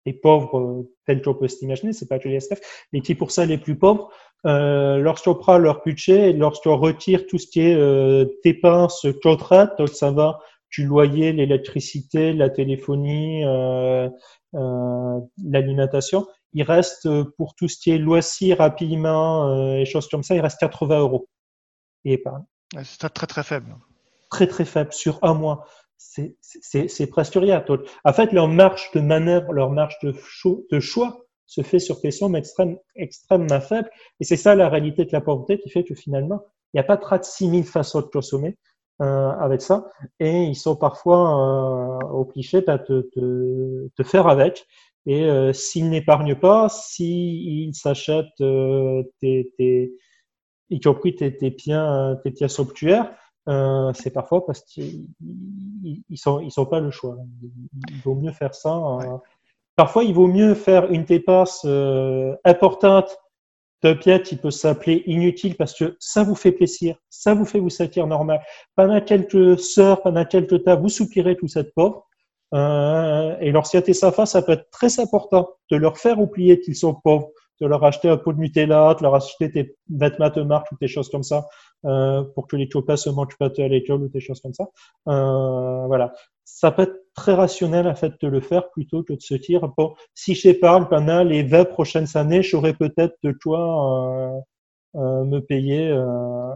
[0.08, 2.60] les pauvres euh, tels qu'on peut s'imaginer, c'est pas que les STF,
[2.94, 4.10] les 10% les plus pauvres,
[4.46, 9.90] euh, lorsqu'on prend leur budget, lorsqu'on retire tout ce qui est euh, dépenses contraintes, donc
[9.90, 10.40] ça va
[10.72, 14.10] du loyer, l'électricité, la téléphonie, euh,
[14.56, 20.24] euh, l'alimentation, il reste euh, pour tout ce qui est loisirs, habillement et choses comme
[20.24, 21.28] ça, il reste 80 euros
[22.06, 22.44] et épargne.
[22.84, 23.76] C'est très très faible.
[24.30, 25.66] Très très faible sur un mois.
[25.98, 27.64] C'est presque rien.
[28.06, 30.14] En fait, leur marge de manœuvre, leur marge de,
[30.72, 33.90] de choix se fait sur des sommes extrême, extrêmement faibles.
[34.20, 36.42] Et c'est ça la réalité de la pauvreté qui fait que finalement,
[36.74, 38.58] il n'y a pas 36 000 façons de consommer
[39.02, 39.90] euh, avec ça.
[40.20, 44.68] Et ils sont parfois euh, obligés de te, te, faire avec.
[45.06, 49.94] Et euh, s'ils n'épargnent pas, s'ils s'achètent euh, tes, tes,
[50.70, 53.16] y compris tes, tes biens, tes pièces somptuaires,
[53.48, 55.08] euh, c'est parfois parce qu'ils
[56.10, 57.18] ils sont ils sont pas le choix.
[57.90, 58.76] Il vaut mieux faire ça.
[58.76, 59.18] Euh,
[59.76, 63.18] parfois, il vaut mieux faire une dépasse euh, importante
[63.84, 67.60] de pièce qui peut s'appeler inutile parce que ça vous fait plaisir, ça vous fait
[67.60, 68.42] vous sentir normal.
[68.76, 72.08] Pendant quelques heures, pendant quelques temps, vous soupirez tout cette pauvre.
[72.54, 76.60] Euh, et y a ça face, ça peut être très important de leur faire oublier
[76.60, 77.30] qu'ils sont pauvres,
[77.62, 80.78] de leur acheter un pot de Nutella, de leur acheter des vêtements de marque ou
[80.80, 81.48] des choses comme ça,
[81.86, 84.66] euh, pour que les copains se mangent pas à l'école ou des choses comme ça.
[85.08, 86.14] Euh, voilà.
[86.44, 89.68] Ça peut être très rationnel, en fait, de le faire plutôt que de se dire,
[89.78, 94.44] bon, si j'épargne pendant les 20 prochaines années, j'aurais peut-être de quoi
[94.98, 96.52] euh, euh, me payer, euh,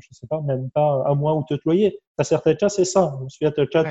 [0.00, 1.98] je sais pas, même pas un mois ou deux loyer.
[2.18, 3.18] Dans certains cas, c'est ça.
[3.24, 3.84] Je suis à le cas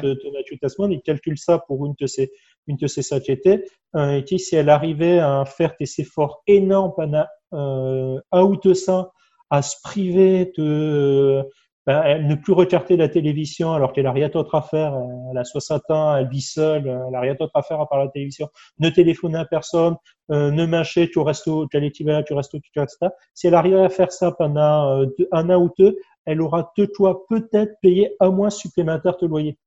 [0.91, 2.31] il calcule ça pour une de ses,
[2.67, 3.65] une de ses sociétés.
[3.95, 8.55] Euh, et qui, si elle arrivait à faire des efforts énormes pendant euh, un ou
[8.89, 9.09] ans,
[9.49, 11.43] à se priver de
[11.85, 14.97] ben, elle ne plus regarder la télévision alors qu'elle a rien d'autre à faire.
[15.31, 17.99] Elle a 60 ans, elle vit seule, elle a rien d'autre à faire à part
[17.99, 18.49] la télévision.
[18.79, 19.95] Ne téléphoner à personne,
[20.31, 22.87] euh, ne mâcher, tu restes au, tu tu restes au, etc.
[23.33, 25.95] Si elle arrive à faire ça pendant euh, un an ou deux,
[26.25, 29.57] elle aura de toi peut-être payé un mois supplémentaire de loyer.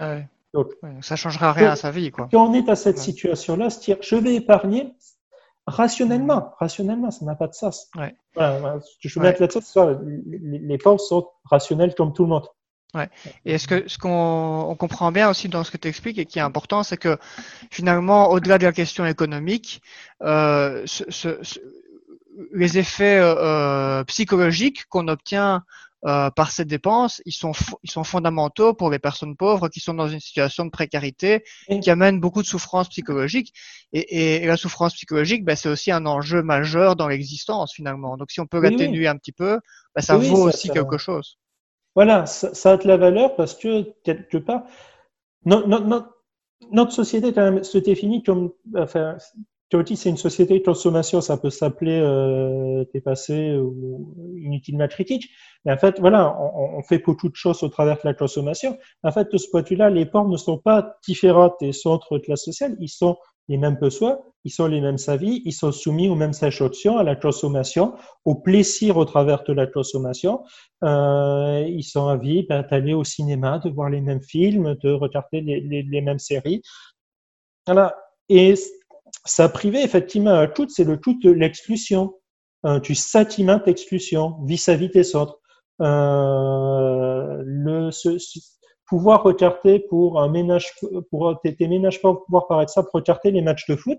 [0.00, 0.26] Ouais.
[0.54, 2.28] Donc, ça changera rien à sa vie, quoi.
[2.32, 4.94] Quand on est à cette situation-là, se dire, je vais épargner,
[5.66, 7.88] rationnellement, rationnellement, ça n'a pas de sens.
[7.96, 8.14] Ouais.
[8.34, 9.60] Voilà, je veux mettre là-dessus,
[10.26, 12.46] les, les pauvres sont rationnels comme tout le monde.
[12.94, 13.10] Ouais.
[13.44, 16.24] Et ce que ce qu'on on comprend bien aussi dans ce que tu expliques et
[16.24, 17.18] qui est important, c'est que
[17.70, 19.82] finalement, au-delà de la question économique,
[20.22, 21.40] euh, ce, ce,
[22.52, 25.64] les effets euh, psychologiques qu'on obtient
[26.06, 29.94] euh, par ces dépenses, ils sont, ils sont fondamentaux pour les personnes pauvres qui sont
[29.94, 31.42] dans une situation de précarité,
[31.82, 33.52] qui amène beaucoup de souffrance psychologique.
[33.92, 38.16] Et, et, la souffrance psychologique, ben, c'est aussi un enjeu majeur dans l'existence finalement.
[38.16, 39.58] Donc si on peut l'atténuer un petit peu,
[39.94, 41.38] ben, ça vaut aussi quelque chose.
[41.96, 44.64] Voilà, ça, ça, a de la valeur parce que quelque part,
[45.44, 46.16] notre, notre,
[46.70, 49.16] notre société quand même se définit comme, enfin,
[49.68, 55.28] Théotis, c'est une société de consommation, ça peut s'appeler euh, dépassé ou inutilement critique.
[55.64, 58.78] Mais en fait, voilà, on, fait beaucoup de choses au travers de la consommation.
[59.02, 62.18] En fait, de ce point de vue-là, les pauvres ne sont pas différents des centres
[62.18, 63.16] de classe sociale, ils sont
[63.48, 67.02] les mêmes besoins, ils sont les mêmes avis, ils sont soumis aux mêmes sensations, à
[67.02, 70.44] la consommation, au plaisir au travers de la consommation.
[70.84, 75.40] Euh, ils sont avis ben, d'aller au cinéma, de voir les mêmes films, de regarder
[75.40, 76.62] les mêmes séries.
[77.66, 77.96] Voilà.
[78.28, 78.54] Et
[79.24, 82.14] ça effectivement, un tout, c'est le tout de l'exclusion,
[82.64, 85.40] euh, du sentiment d'exclusion vis-à-vis des autres.
[85.82, 88.18] Euh, le, ce,
[88.86, 90.72] pouvoir retarder pour un ménage,
[91.10, 93.98] pour tes, ménages pas pouvoir paraître ça, pour retarder les matchs de foot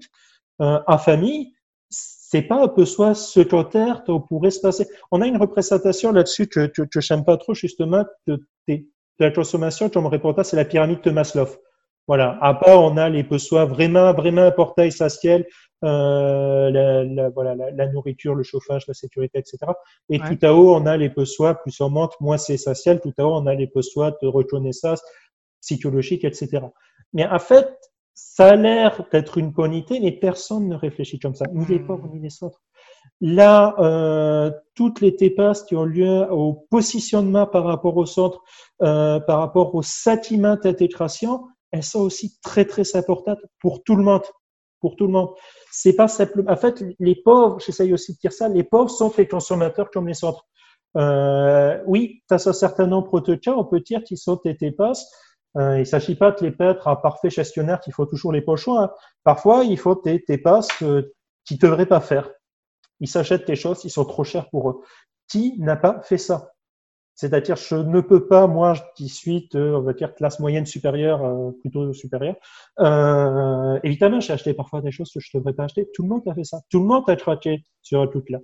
[0.62, 1.54] euh, en famille,
[1.90, 4.88] c'est pas un peu soit secondaire, on pourrait se passer.
[5.12, 8.84] On a une représentation là-dessus que, que, que j'aime pas trop, justement, de, de,
[9.20, 11.48] la consommation, comme reportage, c'est la pyramide de Maslow.
[12.08, 12.38] Voilà.
[12.42, 15.46] À part, on a les besoins vraiment, vraiment importants, essentiels,
[15.84, 19.58] euh, la, la, voilà, la, la, nourriture, le chauffage, la sécurité, etc.
[20.10, 23.00] Et tout à haut, on a les besoins, plus on monte, moins c'est essentiel.
[23.02, 25.02] Tout à haut, on a les besoins de reconnaissance
[25.62, 26.64] psychologique, etc.
[27.14, 27.68] Mais en fait,
[28.14, 31.80] ça a l'air d'être une bonne idée, mais personne ne réfléchit comme ça, ni les
[31.80, 32.62] pauvres, ni les autres.
[33.22, 38.42] Là, euh, toutes les dépasses qui ont lieu au positionnement par rapport au centre,
[38.82, 44.04] euh, par rapport au sentiment d'intégration, elles sont aussi très très importantes pour tout le
[44.04, 44.24] monde.
[44.80, 45.30] Pour tout le monde.
[45.72, 46.52] C'est pas simplement.
[46.52, 50.08] En fait, les pauvres, j'essaye aussi de dire ça, les pauvres sont les consommateurs comme
[50.08, 50.46] les autres.
[50.96, 55.12] Euh, oui, tu un certain nombre de cas, on peut dire qu'ils sont tes passes.
[55.58, 58.42] Euh, il ne s'agit pas de les mettre à parfait gestionnaire qu'il faut toujours les
[58.42, 58.92] poches hein.
[59.24, 62.30] Parfois, il faut tes, tes passes euh, qui ne devraient pas faire.
[63.00, 64.82] Ils s'achètent des choses qui sont trop chères pour eux.
[65.28, 66.52] Qui n'a pas fait ça?
[67.18, 71.50] C'est-à-dire, je ne peux pas, moi, qui suis on va dire, classe moyenne supérieure, euh,
[71.62, 72.36] plutôt supérieure.
[72.80, 75.88] Euh, évidemment, j'ai acheté parfois des choses que je ne devrais pas acheter.
[75.96, 76.60] Tout le monde a fait ça.
[76.70, 78.40] Tout le monde a craqué sur un là,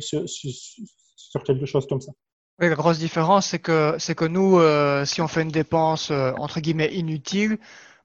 [0.00, 2.12] sur, quelque chose comme ça.
[2.60, 6.60] Oui, la grosse différence, c'est que que nous, euh, si on fait une dépense entre
[6.60, 7.56] guillemets inutile,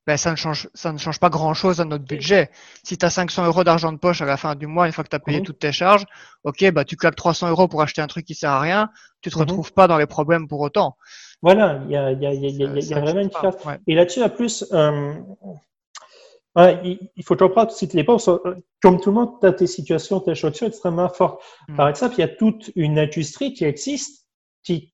[0.08, 2.50] ben, ça ne change, ça ne change pas grand chose à notre budget.
[2.84, 5.04] Si tu as 500 euros d'argent de poche à la fin du mois, une fois
[5.04, 5.46] que tu as payé mhm.
[5.46, 6.06] toutes tes charges,
[6.44, 8.90] ok, bah, tu claques 300 euros pour acheter un truc qui sert à rien,
[9.22, 9.42] tu te mhm.
[9.42, 10.96] retrouves pas dans les problèmes pour autant.
[11.42, 13.56] Voilà, il y a, y a, y a, y a vraiment une différence.
[13.88, 15.14] Et là-dessus, en plus, euh,
[16.58, 20.20] il faut toujours pas si les pauvres, comme tout le monde, tu as tes situations,
[20.20, 21.42] tes choses extrêmement fortes.
[21.68, 21.76] Hmm.
[21.76, 24.28] Par exemple, il y a toute une industrie qui existe,
[24.64, 24.94] qui,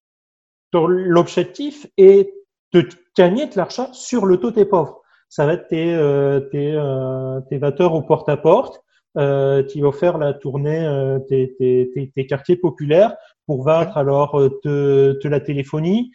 [0.71, 2.33] dont l'objectif est
[2.73, 2.87] de
[3.17, 5.01] gagner de l'argent sur le taux des pauvres.
[5.29, 8.81] Ça va être tes, euh, tes, euh, tes vateurs au porte-à-porte,
[9.17, 14.39] euh, qui vont faire la tournée euh, tes, tes, tes, quartiers populaires pour vaincre alors
[14.63, 16.11] de, de la téléphonie,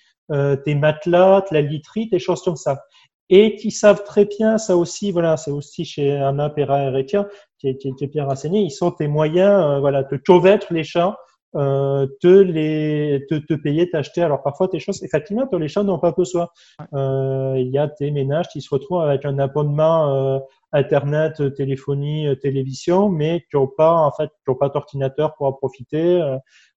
[0.65, 2.79] tes matelas, la literie, des choses comme ça
[3.29, 7.27] et qui savent très bien, ça aussi, voilà, c'est aussi chez Anna Perra Heretia,
[7.59, 10.85] qui est, qui, est, bien renseigné, ils sont tes moyens, euh, voilà, te chovêtre les
[10.85, 11.17] champs,
[11.57, 14.23] euh, te les, te, te payer, t'acheter.
[14.23, 16.49] Alors parfois tes choses, effectivement, les champs n'ont pas besoin.
[16.95, 20.39] Euh, il y a des ménages qui se retrouvent avec un abonnement euh,
[20.73, 25.47] internet, téléphonie, euh, télévision, mais qui n'ont pas, en fait, qui n'ont pas d'ordinateur pour
[25.47, 26.23] en profiter.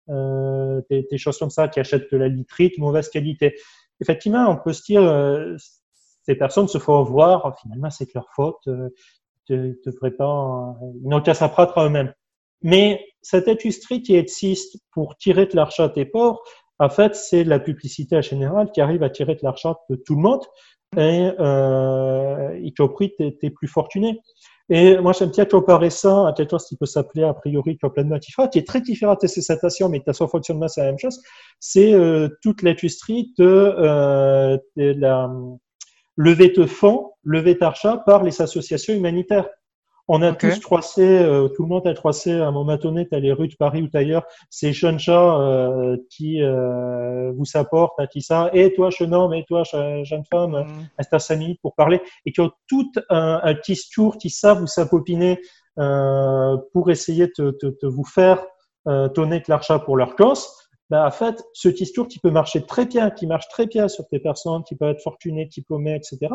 [0.09, 3.55] Euh, des, des, choses comme ça, qui achètent de la litrite, mauvaise qualité.
[4.01, 5.03] Effectivement, on peut se dire,
[6.29, 8.89] ces personnes se font voir, finalement, c'est leur faute, euh,
[9.49, 12.13] ils devraient pas, ils n'ont qu'à s'apprendre à eux-mêmes.
[12.61, 16.41] Mais cette industrie qui existe pour tirer de l'argent des pauvres,
[16.79, 20.15] en fait, c'est la publicité en général qui arrive à tirer de l'argent de tout
[20.15, 20.43] le monde
[20.97, 24.19] et, euh, y compris des, plus fortunés.
[24.69, 28.17] Et moi, j'aime bien comparer ça à quelque chose qui peut s'appeler a priori complètement
[28.17, 30.99] différent, qui est très différent de ces citations, mais de son fonctionnement, c'est la même
[30.99, 31.19] chose.
[31.59, 35.29] C'est euh, toute l'industrie de, euh, de la
[36.17, 39.49] lever de fonds, lever d'argent par les associations humanitaires.
[40.11, 43.19] On a tous croisé, euh, tout le monde a croisé à un moment donné, dans
[43.19, 48.23] les rues de Paris ou ailleurs, ces jeunes gens euh, qui euh, vous apportent, qui
[48.23, 50.89] ça, et toi jeune homme, et toi jeune femme, mm.
[51.11, 54.59] à 5 minutes pour parler, et qui ont tout un, un petit tour qui savent
[54.59, 55.39] vous sapopiner
[56.73, 58.43] pour essayer de, de, de vous faire
[58.85, 60.45] donner de l'argent pour leur cause
[60.89, 64.05] ben, en fait, ce discours qui peut marcher très bien, qui marche très bien sur
[64.11, 66.33] des personnes qui peuvent être fortunées, diplômées, etc.,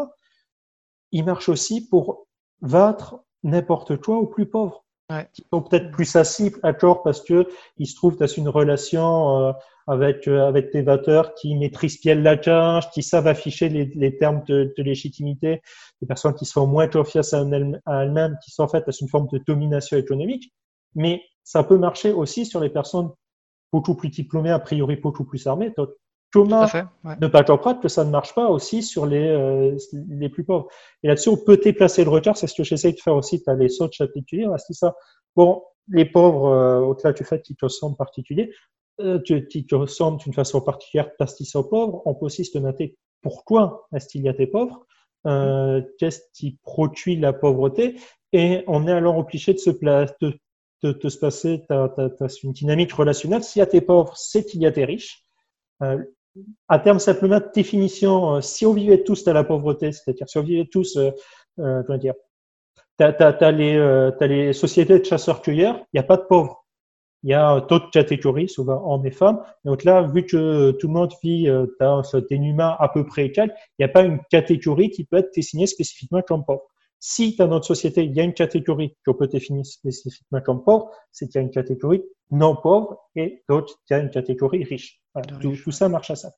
[1.10, 2.28] il marche aussi pour
[2.62, 4.84] vaincre n'importe quoi au plus pauvre.
[5.10, 5.28] Ouais.
[5.34, 9.38] Qui sont peut-être plus sensibles à tort parce que ils se trouvent dans une relation
[9.38, 9.52] euh,
[9.86, 14.16] avec euh, avec des vateurs qui maîtrisent bien la tâche, qui savent afficher les, les
[14.16, 15.60] termes de, de, légitimité,
[16.00, 19.28] des personnes qui sont moins confiantes à elles-mêmes, qui sont en fait dans une forme
[19.30, 20.54] de domination économique.
[20.94, 23.10] Mais ça peut marcher aussi sur les personnes
[23.72, 25.46] beaucoup plus diplômés, a priori beaucoup plus
[26.40, 26.88] armés.
[27.02, 29.76] Thomas ne pas comprendre que ça ne marche pas aussi sur les, euh,
[30.08, 30.68] les plus pauvres.
[31.02, 32.36] Et là-dessus, on peut déplacer le retard.
[32.36, 33.42] C'est ce que j'essaie de faire aussi.
[33.42, 34.28] Tu as les autres chapitres
[34.58, 34.94] c'est ça.
[35.36, 38.52] Bon, les pauvres, euh, au-delà du fait qu'ils te ressemblent particulier,
[39.00, 42.56] euh, qui te ressemblent d'une façon particulière parce qu'ils sont pauvres, on peut aussi se
[42.56, 44.86] demander pourquoi est-ce qu'il y a des pauvres,
[45.26, 47.96] euh, qu'est-ce qui produit la pauvreté,
[48.32, 50.38] et on est alors obligé de se, placer, de
[50.92, 53.42] de, se passer, tu as, une dynamique relationnelle.
[53.42, 55.22] S'il y a tes pauvres, c'est qu'il y a des riches.
[55.82, 55.98] Euh,
[56.68, 60.38] à terme simplement de définition, euh, si on vivait tous dans la pauvreté, c'est-à-dire si
[60.38, 61.10] on vivait tous, euh,
[61.60, 62.14] euh comment dire,
[62.98, 66.64] tu as, les, euh, les sociétés de chasseurs-cueilleurs, il n'y a pas de pauvres.
[67.22, 69.42] Il y a d'autres catégories, souvent hommes et femmes.
[69.64, 71.48] Donc là, vu que tout le monde vit
[71.80, 75.16] dans un humain à peu près égal, il n'y a pas une catégorie qui peut
[75.16, 76.64] être dessinée spécifiquement comme pauvre.
[77.00, 80.90] Si dans notre société, il y a une catégorie qu'on peut définir spécifiquement comme pauvre,
[81.12, 84.64] c'est qu'il y a une catégorie non pauvre et d'autres, il y a une catégorie
[84.64, 85.03] riche.
[85.22, 86.32] Tout, ça marche à ça.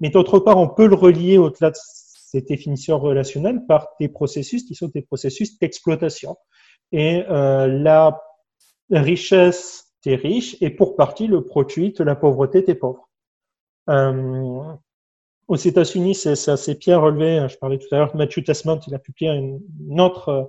[0.00, 4.64] Mais d'autre part, on peut le relier au-delà de ces définitions relationnelles par des processus
[4.64, 6.36] qui sont des processus d'exploitation.
[6.92, 8.20] Et euh, la
[8.90, 13.08] richesse des riches est pour partie le produit de la pauvreté des pauvres.
[13.88, 14.74] Euh,
[15.48, 17.46] aux États-Unis, c'est assez bien relevé.
[17.48, 20.44] Je parlais tout à l'heure de Matthew Tessman, il a publié une autre, euh,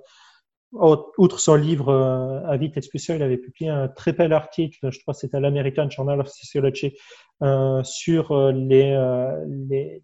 [0.74, 5.14] outre son livre euh, Avis d'expulsion, il avait publié un très bel article, je crois
[5.14, 6.98] que c'était à l'American Journal of Sociology,
[7.42, 10.02] euh, sur euh, les,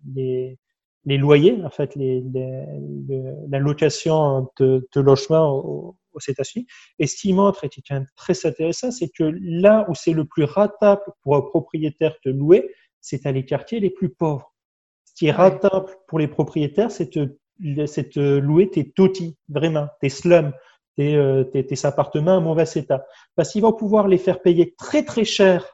[1.06, 2.24] les, loyers, en fait, les,
[3.50, 6.68] la location de, de logements aux, aux États-Unis.
[7.00, 10.26] Et ce qui montre, et qui est très intéressant, c'est que là où c'est le
[10.26, 12.70] plus rentable pour un propriétaire de louer,
[13.02, 14.54] c'est à les quartiers les plus pauvres
[15.20, 20.54] qui est rentable pour les propriétaires, c'est de, louer tes totis, vraiment, tes slums,
[20.96, 21.44] tes, euh,
[21.84, 23.06] appartements en mauvais état.
[23.36, 25.66] Parce qu'ils vont pouvoir les faire payer très très cher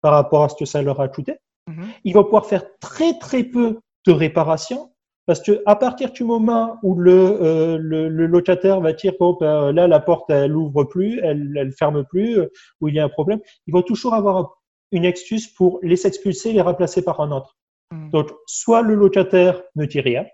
[0.00, 1.36] par rapport à ce que ça leur a coûté.
[1.68, 1.86] Mm-hmm.
[2.04, 4.90] Ils vont pouvoir faire très très peu de réparation
[5.26, 9.72] parce que à partir du moment où le, euh, le, locataire va dire bon ben,
[9.72, 13.04] là la porte elle ouvre plus, elle, elle ferme plus, euh, où il y a
[13.04, 14.58] un problème, ils vont toujours avoir
[14.92, 17.56] une excuse pour les expulser, les remplacer par un autre.
[17.90, 18.10] Mm.
[18.10, 20.24] Donc, soit le locataire ne dit rien,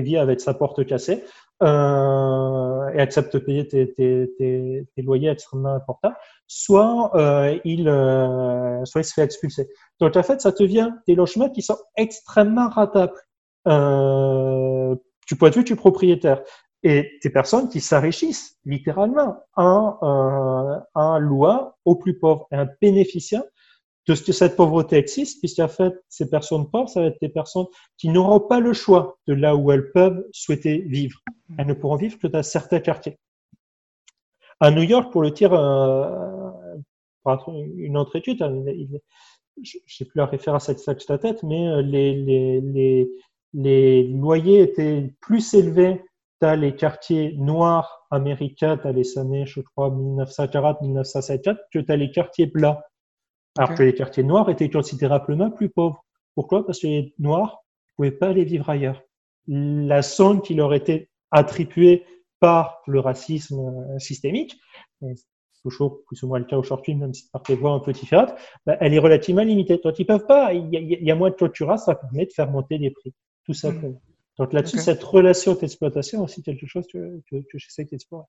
[0.00, 1.24] vit avec sa porte cassée
[1.62, 6.14] euh, et accepte de payer tes, loyers extrêmement importants,
[6.46, 9.68] soit euh, il euh, soit il se fait expulser.
[10.00, 13.12] Donc en fait, ça te vient des logements qui sont extrêmement ratables
[13.64, 16.42] du point de vue du propriétaire
[16.82, 23.44] et des personnes qui s'enrichissent littéralement en, euh, en loi aux plus pauvres en bénéficiant
[24.08, 27.28] de ce que cette pauvreté existe, puisqu'en fait, ces personnes pauvres, ça va être des
[27.28, 27.66] personnes
[27.98, 31.20] qui n'auront pas le choix de là où elles peuvent souhaiter vivre.
[31.56, 33.18] Elles ne pourront vivre que dans certains quartiers.
[34.60, 36.50] À New York, pour le dire, euh,
[37.76, 38.64] une autre étude, hein,
[39.62, 43.10] je sais plus la référence exacte à tête, mais euh, les, les, les,
[43.54, 46.02] les loyers étaient plus élevés
[46.40, 52.46] dans les quartiers noirs américains dans les années, je crois, 1940-1974 que dans les quartiers
[52.46, 52.78] blancs
[53.58, 56.04] alors que les quartiers noirs étaient considérablement plus pauvres.
[56.34, 56.64] Pourquoi?
[56.64, 59.02] Parce que les noirs ne pouvaient pas aller vivre ailleurs.
[59.46, 62.04] La zone qui leur était attribuée
[62.40, 64.58] par le racisme euh, systémique,
[65.00, 65.14] c'est
[65.62, 68.34] toujours plus ou moins le cas aujourd'hui, même si par des voies un peu différentes,
[68.66, 69.78] bah, elle est relativement limitée.
[69.82, 72.78] Donc ils peuvent pas, il y, a, moins de tortura, ça permet de faire monter
[72.78, 73.12] les prix,
[73.44, 73.94] tout simplement.
[73.94, 74.12] Hmm.
[74.38, 78.24] Donc là-dessus, cette relation d'exploitation, c'est aussi quelque chose que, que, que j'essaie d'explorer.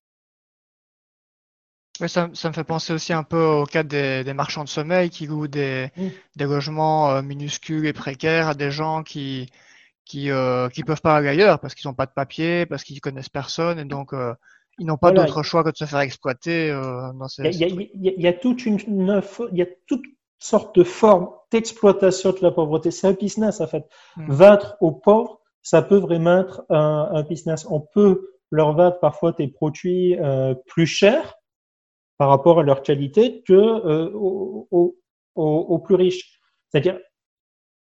[2.01, 4.69] Oui, ça, ça, me fait penser aussi un peu au cas des, des marchands de
[4.69, 5.89] sommeil qui louent des,
[6.35, 9.47] des logements euh, minuscules et précaires à des gens qui
[10.03, 12.99] qui euh, qui peuvent pas aller ailleurs parce qu'ils n'ont pas de papier, parce qu'ils
[12.99, 14.33] connaissent personne et donc euh,
[14.79, 17.43] ils n'ont pas d'autre choix que de se faire exploiter dans ces.
[17.43, 18.79] Il y, a, il, y a, il y a toute une,
[19.51, 20.03] il y a toute
[20.39, 22.89] sorte de forme d'exploitation de la pauvreté.
[22.89, 23.85] C'est un business en fait.
[24.17, 24.31] Mm.
[24.31, 27.67] Vendre aux pauvres, ça peut vraiment être un, un business.
[27.69, 30.17] On peut leur vendre parfois des produits
[30.65, 31.35] plus chers
[32.23, 36.39] par rapport à leur qualité que euh, aux, plus riches.
[36.69, 36.97] C'est-à-dire,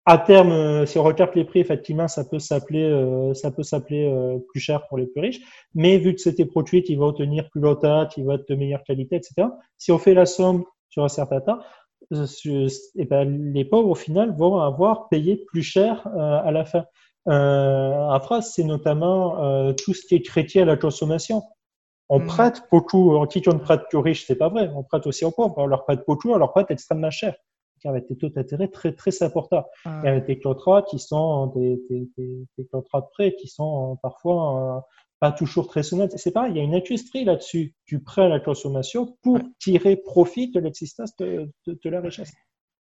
[0.05, 3.63] à terme, euh, si on regarde les prix, effectivement, ça peut s'appeler, euh, ça peut
[3.63, 4.05] s'appeler
[4.49, 5.39] plus cher pour les plus riches.
[5.73, 8.83] Mais vu que c'était produit qui va obtenir plus longtemps, qui va être de meilleure
[8.83, 9.47] qualité, etc.
[9.79, 11.59] Si on fait la somme sur un certain
[12.11, 16.85] et eh ben, les pauvres au final vont avoir payé plus cher à la fin.
[17.27, 21.41] Euh, après, c'est notamment tout ce qui est chrétien à la consommation.
[22.09, 22.27] On mm.
[22.27, 24.69] prête beaucoup, en qui on prête aux riches, c'est pas vrai.
[24.75, 25.55] On prête aussi aux pauvres.
[25.57, 27.35] On leur prête beaucoup, on leur prête extrêmement cher.
[27.85, 29.65] Avec des taux d'intérêt très, très importants.
[29.85, 30.01] Ah.
[30.03, 33.91] Et avec des contrats qui sont des, des, des, des contrats de prêt qui sont
[33.91, 34.81] euh, parfois euh,
[35.19, 36.17] pas toujours très honnêtes.
[36.17, 39.95] C'est pareil, il y a une industrie là-dessus du prêt à la consommation pour tirer
[39.95, 42.33] profit de l'existence de, de, de la richesse.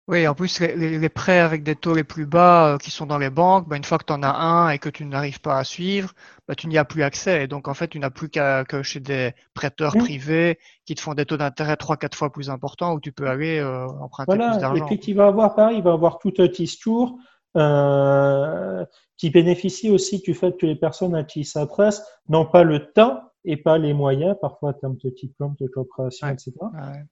[0.09, 3.05] Oui, en plus, les, les, prêts avec des taux les plus bas euh, qui sont
[3.05, 5.41] dans les banques, bah, une fois que tu en as un et que tu n'arrives
[5.41, 6.13] pas à suivre,
[6.47, 7.43] bah, tu n'y as plus accès.
[7.43, 11.01] Et donc, en fait, tu n'as plus qu'à que chez des prêteurs privés qui te
[11.01, 14.31] font des taux d'intérêt trois, quatre fois plus importants où tu peux aller euh, emprunter
[14.31, 14.75] plus d'argent.
[14.75, 17.17] Et puis, tu vas avoir pareil, il va avoir tout un discours
[17.57, 18.85] euh,
[19.17, 22.91] qui bénéficie aussi du fait que les personnes à qui ils s'adressent n'ont pas le
[22.93, 26.51] temps et pas les moyens, parfois en termes de diplôme, de coopération, etc.,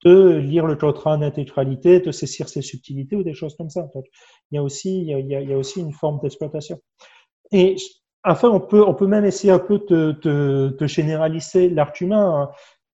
[0.03, 3.83] de lire le contrat en intégralité, de saisir ses subtilités ou des choses comme ça.
[3.95, 4.05] Donc,
[4.51, 6.77] il y a aussi, il y a, il y a aussi une forme d'exploitation.
[7.53, 7.77] Et
[8.25, 12.51] enfin, on peut, on peut même essayer un peu de, de, de généraliser l'argument.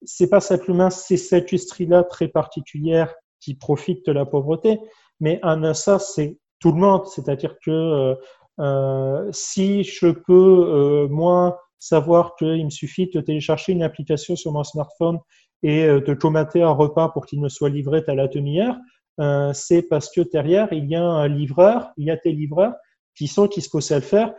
[0.05, 4.81] C'est pas simplement cette industrie-là très particulière qui profite de la pauvreté,
[5.21, 7.07] mais en ça, c'est tout le monde.
[7.07, 8.15] C'est-à-dire que euh,
[8.59, 14.53] euh si je peux, euh, moi, savoir qu'il me suffit de télécharger une application sur
[14.53, 15.19] mon smartphone
[15.63, 18.77] et euh, de commander un repas pour qu'il me soit livré à la demi-heure,
[19.21, 22.75] euh, c'est parce que derrière, il y a un livreur, il y a des livreurs
[23.17, 24.35] qui sont qui se possèdent à le faire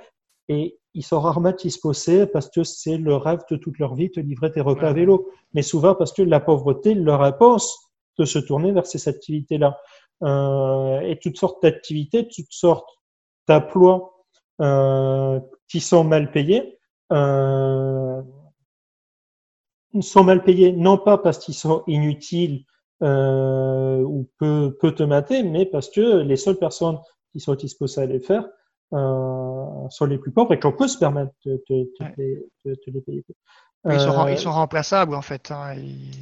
[0.47, 4.21] et ils sont rarement disposés parce que c'est le rêve de toute leur vie de
[4.21, 7.71] livrer des repas à vélo, mais souvent parce que la pauvreté leur impose
[8.17, 9.77] de se tourner vers ces activités-là.
[10.23, 12.89] Euh, et toutes sortes d'activités, toutes sortes
[13.47, 14.25] d'emplois
[14.61, 16.78] euh, qui sont mal payés,
[17.12, 18.22] euh,
[20.01, 22.66] sont mal payés, non pas parce qu'ils sont inutiles
[23.01, 26.99] euh, ou peu, peu te mater, mais parce que les seules personnes
[27.32, 28.45] qui sont disposées à les faire
[28.93, 33.01] euh, sont les plus pauvres et qu'on peut se permettre de, de, de, de les
[33.01, 33.24] payer.
[33.86, 35.51] ils, sont, ils, sont, remplaçables en fait.
[35.51, 35.76] Hein.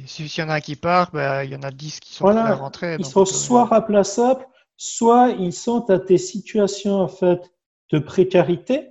[0.06, 2.46] S'il y en a qui part, ben, il y en a 10 qui sont voilà,
[2.46, 2.96] à rentrer.
[2.98, 7.40] Ils sont soit remplaçables, soit ils sont à des situations en fait
[7.90, 8.90] de précarité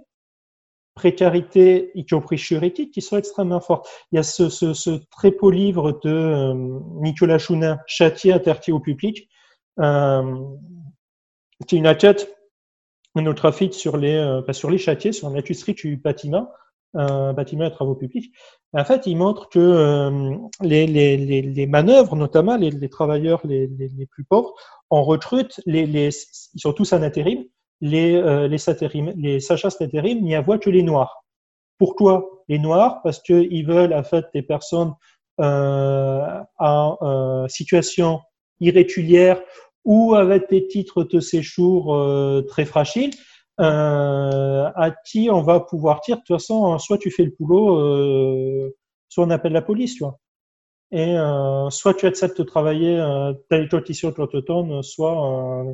[0.97, 3.87] précarité, y compris juridique, qui sont extrêmement fortes.
[4.11, 6.53] Il y a ce, très beau livre de euh,
[7.01, 9.29] Nicolas Chounin, Châtier interdit au public,
[9.79, 10.35] euh,
[11.67, 12.35] qui est une enquête,
[13.15, 16.49] un autre sur les, euh, bah, sur les châtiers, sur l'industrie du bâtiment,
[16.95, 18.33] euh, bâtiment et travaux publics.
[18.73, 23.67] En fait, il montre que euh, les, manœuvres, notamment les, travailleurs les,
[24.09, 24.53] plus pauvres,
[24.89, 26.09] on recrute, les,
[26.53, 27.45] ils sont tous en intérim,
[27.81, 28.57] les, euh, les,
[29.15, 31.23] les sachas d'intérim n'y avoient que les noirs.
[31.77, 33.01] pour toi les noirs?
[33.03, 34.93] Parce qu'ils veulent en fait des personnes
[35.39, 38.19] euh, en euh, situation
[38.59, 39.41] irrégulière
[39.85, 43.13] ou avec des titres de séjour euh, très fragiles,
[43.59, 47.79] euh, à qui on va pouvoir dire, de toute façon, soit tu fais le boulot,
[47.79, 48.75] euh,
[49.09, 50.19] soit on appelle la police, tu vois.
[50.91, 51.15] Et
[51.69, 54.13] soit tu acceptes de travailler euh, tel condition
[54.81, 55.65] soit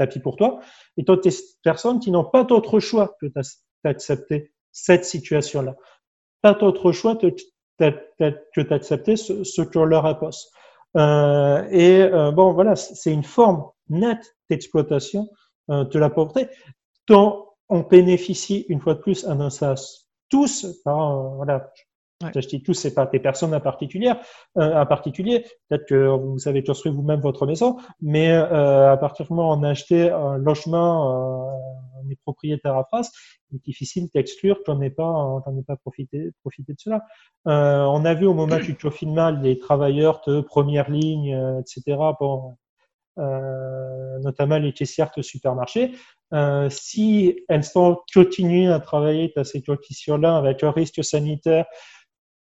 [0.00, 0.60] tapis pour toi.
[0.96, 1.30] Et toi, des
[1.62, 3.26] personnes qui n'ont pas d'autre choix que
[3.84, 5.76] d'accepter cette situation-là.
[6.40, 10.50] Pas d'autre choix que d'accepter ce, qu'on leur impose.
[10.96, 15.28] Euh, et euh, bon, voilà, c'est une forme nette d'exploitation
[15.70, 16.48] euh, de la pauvreté
[17.06, 19.48] dont on bénéficie une fois de plus à nos
[20.30, 21.70] tous, par, voilà,
[22.22, 22.30] Ouais.
[22.34, 24.12] Je dis tous, c'est pas des personnes en particulier.
[24.58, 29.26] Euh, en particulier, peut-être que vous avez construit vous-même votre maison, mais euh, à partir
[29.26, 33.10] du moment où on a acheté un logement, euh, on est propriétaire à face,
[33.50, 37.02] il est difficile d'exclure qu'on n'ait pas, qu'on n'ait pas profité, profité de cela.
[37.48, 41.96] Euh, on a vu au moment du confinement les travailleurs de première ligne, euh, etc.
[42.20, 42.56] Bon,
[43.18, 45.92] euh, notamment les caissières de supermarché,
[46.32, 51.66] euh, si elles sont continuées à travailler dans ces conditions-là avec un risque sanitaire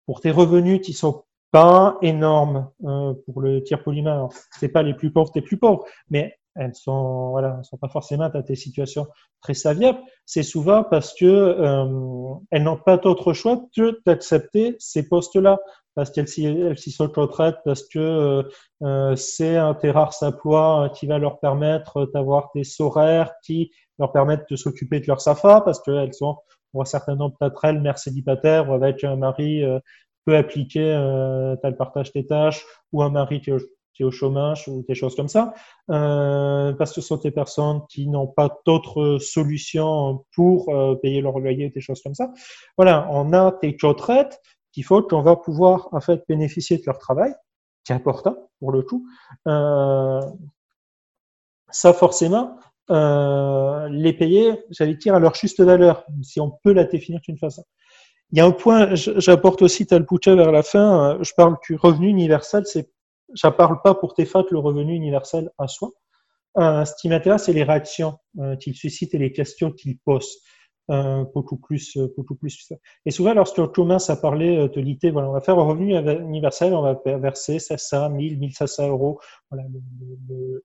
[0.06, 4.28] pour tes revenus qui sont pas énormes euh, pour le tir polymère.
[4.60, 7.90] C'est pas les plus pauvres des plus pauvres, mais elles sont voilà, elles sont pas
[7.90, 9.08] forcément dans des situations
[9.42, 10.00] très saviables.
[10.26, 15.60] C'est souvent parce que euh, elles n'ont pas d'autre choix que d'accepter ces postes-là,
[15.96, 18.50] parce qu'elles s'y sont retraites, parce que
[18.84, 24.12] euh, c'est un des rares emplois qui va leur permettre d'avoir des horaires qui leur
[24.12, 26.38] permettent de s'occuper de leur SAFA, parce qu'elles sont
[26.76, 29.80] pour un certain nombre d'entre elles, mères célibataires ou avec un mari euh,
[30.26, 34.84] peu appliqué, euh, tel partage des tâches, ou un mari qui est au, chômage, ou
[34.86, 35.54] des choses comme ça,
[35.90, 41.22] euh, parce que ce sont des personnes qui n'ont pas d'autres solutions pour euh, payer
[41.22, 42.30] leur loyer, des choses comme ça.
[42.76, 44.42] Voilà, on a des retraites
[44.74, 47.34] qu'il faut qu'on va pouvoir en fait bénéficier de leur travail,
[47.86, 49.08] qui est important pour le coup.
[49.48, 50.20] Euh,
[51.70, 52.58] ça forcément,
[52.92, 57.38] euh, les payer, j'allais dire, à leur juste valeur, si on peut la définir d'une
[57.38, 57.64] façon.
[58.32, 61.76] Il y a un point, j'apporte aussi Talpucha vers la fin, euh, je parle du
[61.76, 62.90] revenu universel, c'est,
[63.34, 65.92] je parle pas pour tes le revenu universel à soi.
[66.58, 70.38] Euh, ce qui m'intéresse, c'est les réactions euh, qu'il suscite et les questions qu'il pose.
[70.92, 72.72] Euh, beaucoup plus, euh, beaucoup plus.
[73.08, 76.76] Et souvent, lorsqu'on commence à parler de l'IT, voilà, on va faire un revenu universel,
[76.76, 79.20] on va verser 700, 1000, 1500 euros.
[79.50, 79.82] Voilà, le,
[80.30, 80.64] le,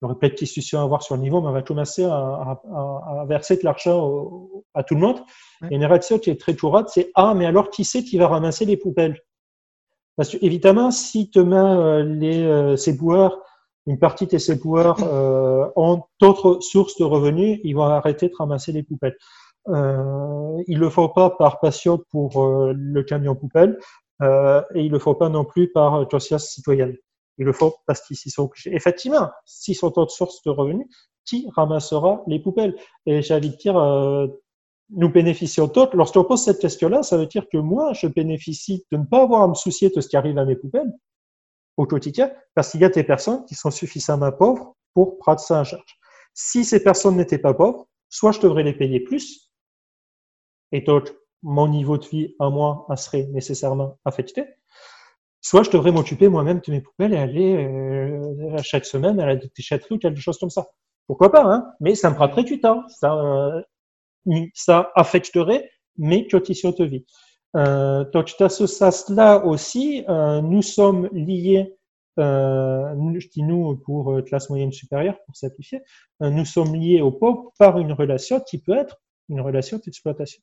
[0.00, 2.14] il y aurait peut-être discussion à avoir sur le niveau, mais on va commencer à,
[2.14, 5.18] à, à verser de l'argent à tout le monde.
[5.62, 5.68] Ouais.
[5.72, 8.28] Et une réaction qui est très tourade, c'est Ah, mais alors qui c'est qui va
[8.28, 9.18] ramasser les poubelles?
[10.16, 13.40] Parce que évidemment, si demain euh, les euh, ces boueurs,
[13.86, 18.34] une partie de ces boueurs euh, ont d'autres sources de revenus, ils vont arrêter de
[18.36, 19.16] ramasser les poubelles.
[19.68, 23.78] Euh, ils le font pas par passion pour euh, le camion poubelle
[24.22, 26.96] euh, et ils le font pas non plus par conscience citoyenne.
[27.38, 28.74] Ils le font parce qu'ils s'y sont obligés.
[28.74, 30.86] Effectivement, s'ils sont autre source de revenus,
[31.24, 32.76] qui ramassera les poubelles?
[33.06, 34.26] Et j'ai envie de dire, euh,
[34.90, 35.88] nous bénéficions tous.
[35.92, 39.42] Lorsqu'on pose cette question-là, ça veut dire que moi, je bénéficie de ne pas avoir
[39.42, 40.92] à me soucier de ce qui arrive à mes poubelles
[41.76, 45.60] au quotidien, parce qu'il y a des personnes qui sont suffisamment pauvres pour prendre ça
[45.60, 45.98] en charge.
[46.34, 49.52] Si ces personnes n'étaient pas pauvres, soit je devrais les payer plus,
[50.72, 54.44] et donc mon niveau de vie à moi serait nécessairement affecté,
[55.40, 59.36] soit je devrais m'occuper moi-même de mes poubelles et aller euh, chaque semaine à la
[59.36, 60.66] déchetterie ou quelque chose comme ça.
[61.06, 61.72] Pourquoi pas, hein?
[61.80, 62.82] Mais ça me prendrait du temps.
[62.88, 63.62] Ça, euh,
[64.54, 67.06] ça affecterait mes conditions de vie.
[67.56, 71.74] Euh, donc, dans ce sens-là aussi, euh, nous sommes liés,
[72.18, 75.80] euh, je dis nous pour euh, classe moyenne supérieure, pour simplifier,
[76.22, 80.42] euh, nous sommes liés aux pauvres par une relation qui peut être une relation d'exploitation.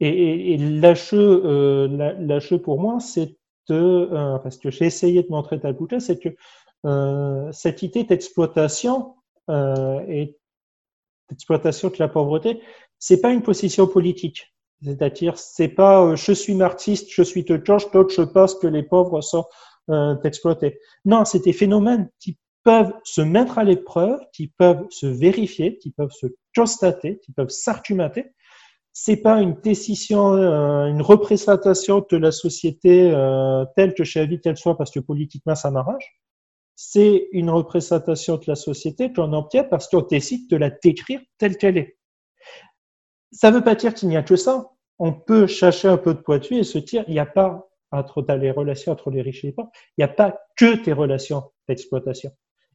[0.00, 3.36] Et, et, et l'HE, euh, pour moi, c'est
[3.70, 6.28] euh, parce que j'ai essayé de montrer ta bouteille, c'est que
[6.84, 9.14] euh, cette idée d'exploitation
[9.50, 10.36] euh, et
[11.30, 12.60] d'exploitation de la pauvreté,
[12.98, 14.54] c'est pas une position politique.
[14.82, 18.54] C'est-à-dire, c'est pas euh, je suis un artiste, je suis de George, d'autres je pense
[18.54, 19.46] que les pauvres sont
[19.90, 20.78] euh, exploités.
[21.04, 25.90] Non, c'est des phénomènes qui peuvent se mettre à l'épreuve, qui peuvent se vérifier, qui
[25.90, 28.32] peuvent se constater, qui peuvent s'argumenter
[28.96, 34.40] c'est pas une décision, euh, une représentation de la société euh, telle que j'ai envie
[34.40, 36.08] qu'elle soit parce que politiquement ça m'arrange.
[36.76, 41.56] C'est une représentation de la société qu'on obtient parce qu'on décide de la décrire telle
[41.56, 41.98] qu'elle est.
[43.32, 44.70] Ça veut pas dire qu'il n'y a que ça.
[45.00, 48.24] On peut chercher un peu de poitu et se dire il n'y a pas entre
[48.36, 51.50] les relations entre les riches et les pauvres, il n'y a pas que des relations
[51.68, 52.30] d'exploitation.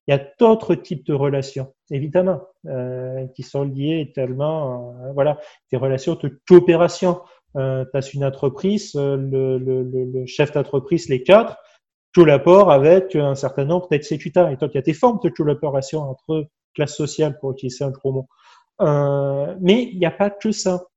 [0.09, 5.37] Il y a d'autres types de relations, évidemment, euh, qui sont liées tellement, euh, voilà,
[5.71, 7.21] des relations de coopération.
[7.57, 11.57] Euh, tu as une entreprise, euh, le, chef d'entreprise, les quatre,
[12.17, 14.49] l'apport avec un certain nombre d'exécutants.
[14.49, 17.91] Et donc, il y a des formes de collaboration entre classes sociales, pour utiliser un
[17.91, 18.27] gros mot.
[18.81, 20.87] Euh, mais il n'y a pas que ça.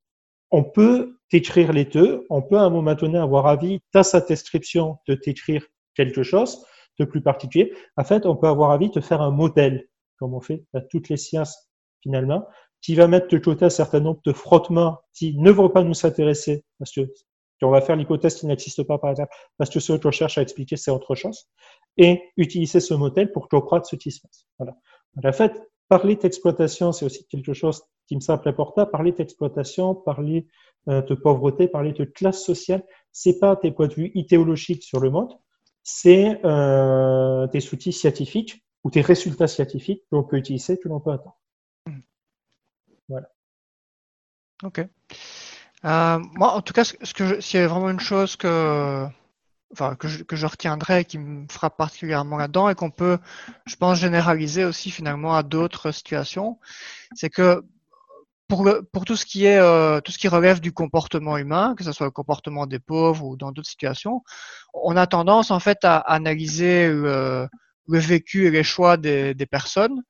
[0.50, 4.22] On peut t'écrire les deux, on peut à un moment donné avoir avis, dans sa
[4.22, 6.64] description, de t'écrire quelque chose
[6.98, 7.72] de plus particulier.
[7.96, 9.88] En fait, on peut avoir avis de faire un modèle,
[10.18, 11.68] comme on fait à toutes les sciences
[12.02, 12.46] finalement,
[12.80, 16.06] qui va mettre de côté un certain nombre de frottements qui ne vont pas nous
[16.06, 17.02] intéresser, parce que
[17.64, 20.42] on va faire l'hypothèse qui n'existe pas, par exemple, parce que ce je cherche à
[20.42, 21.46] expliquer, c'est autre chose,
[21.96, 24.46] et utiliser ce modèle pour comprendre ce qui se passe.
[24.58, 24.74] Voilà.
[25.24, 28.86] En fait, parler d'exploitation, c'est aussi quelque chose qui me semble important.
[28.86, 30.48] Parler d'exploitation, parler
[30.88, 35.00] euh, de pauvreté, parler de classe sociale, c'est pas des points de vue idéologiques sur
[35.00, 35.32] le monde,
[35.82, 41.00] c'est euh, des outils scientifiques ou des résultats scientifiques que l'on peut utiliser, que l'on
[41.00, 41.38] peut attendre.
[43.08, 43.28] Voilà.
[44.62, 44.78] Ok.
[45.84, 49.06] Euh, moi, en tout cas, ce que s'il y a vraiment une chose que,
[49.72, 53.18] enfin, que je, que je retiendrai qui me frappe particulièrement là-dedans et qu'on peut,
[53.66, 56.58] je pense, généraliser aussi finalement à d'autres situations,
[57.14, 57.64] c'est que
[58.52, 61.74] pour, le, pour tout ce qui est euh, tout ce qui relève du comportement humain,
[61.74, 64.20] que ce soit le comportement des pauvres ou dans d'autres situations,
[64.74, 67.48] on a tendance en fait à analyser le,
[67.88, 70.02] le vécu et les choix des, des personnes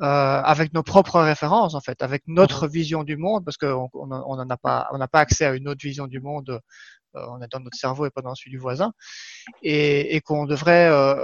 [0.00, 2.72] euh, avec nos propres références en fait, avec notre mhm.
[2.72, 5.82] vision du monde, parce qu'on on n'a pas, on n'a pas accès à une autre
[5.82, 6.60] vision du monde.
[7.16, 8.92] Euh, on est dans notre cerveau et pas dans celui du voisin,
[9.64, 11.16] et, et qu'on devrait euh,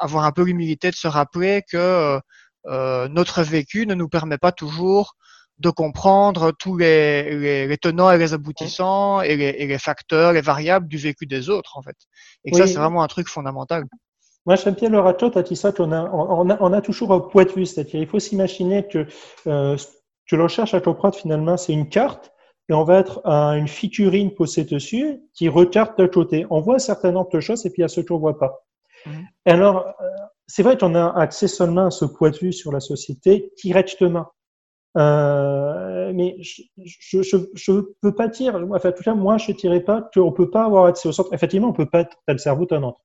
[0.00, 2.18] avoir un peu l'humilité de se rappeler que
[2.66, 5.16] euh, notre vécu ne nous permet pas toujours
[5.58, 10.32] de comprendre tous les, les, les tenants et les aboutissants et les, et les, facteurs,
[10.32, 11.96] les variables du vécu des autres en fait.
[12.44, 13.84] Et que ça c'est vraiment un truc fondamental.
[14.46, 16.82] Moi, j'aime bien le ratio, tu as dit ça, qu'on a, on a, on a
[16.82, 17.64] toujours un point de vue.
[17.64, 19.06] C'est-à-dire, il faut s'imaginer que
[19.46, 19.86] euh, ce
[20.28, 22.30] que l'on cherche à comprendre, finalement, c'est une carte
[22.68, 26.46] et on va être à une figurine posée dessus qui regarde de côté.
[26.50, 28.20] On voit un certain nombre de choses et puis il y a ce qu'on ne
[28.20, 28.64] voit pas.
[29.06, 29.10] Mmh.
[29.46, 30.06] Alors, euh,
[30.46, 34.26] c'est vrai qu'on a accès seulement à ce point de vue sur la société directement.
[34.96, 39.52] Euh, mais je je, je, je peux pas dire, enfin, en tout cas, moi, je
[39.52, 41.32] dirais pas qu'on peut pas avoir accès au centre.
[41.32, 43.00] Effectivement, on peut pas être le cerveau d'un autre.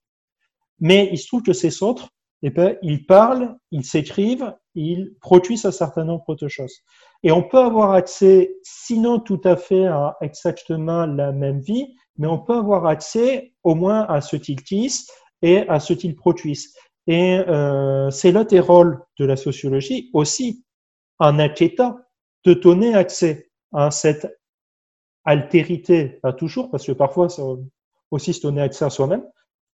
[0.80, 2.10] Mais il se trouve que ces centres,
[2.42, 6.80] eh ben, ils parlent, ils s'écrivent, ils produisent un certain nombre de choses.
[7.24, 12.28] Et on peut avoir accès, sinon tout à fait à exactement la même vie, mais
[12.28, 15.08] on peut avoir accès au moins à ce qu'ils disent
[15.42, 16.74] et à ce qu'ils produisent.
[17.08, 20.64] Et euh, c'est des rôles de la sociologie aussi,
[21.20, 22.00] en inquiétant,
[22.46, 24.40] de donner accès à cette
[25.26, 27.44] altérité, pas toujours, parce que parfois c'est
[28.12, 29.24] aussi se donner accès à soi-même,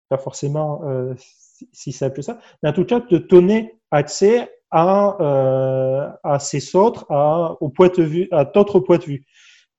[0.08, 1.14] pas forcément euh,
[1.72, 6.74] si, simple que ça, mais en tout cas de donner accès à, euh, à ces
[6.74, 9.24] autres, à, au point de vue, à d'autres points de vue.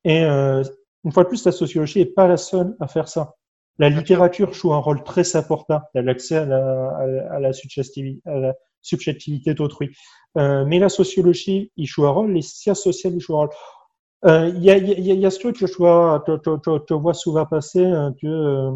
[0.05, 0.63] Et euh,
[1.03, 3.33] une fois de plus, la sociologie n'est pas la seule à faire ça.
[3.77, 8.53] La littérature joue un rôle très important dans l'accès à la, à, la, à la
[8.85, 9.89] subjectivité d'autrui.
[10.37, 13.49] Euh, mais la sociologie, il joue un rôle, les sciences sociales, ils jouent un rôle.
[14.25, 16.79] Euh, il y, a, y, a, y a ce truc que je vois, te, te,
[16.79, 18.71] te, vois souvent passer, hein, que euh,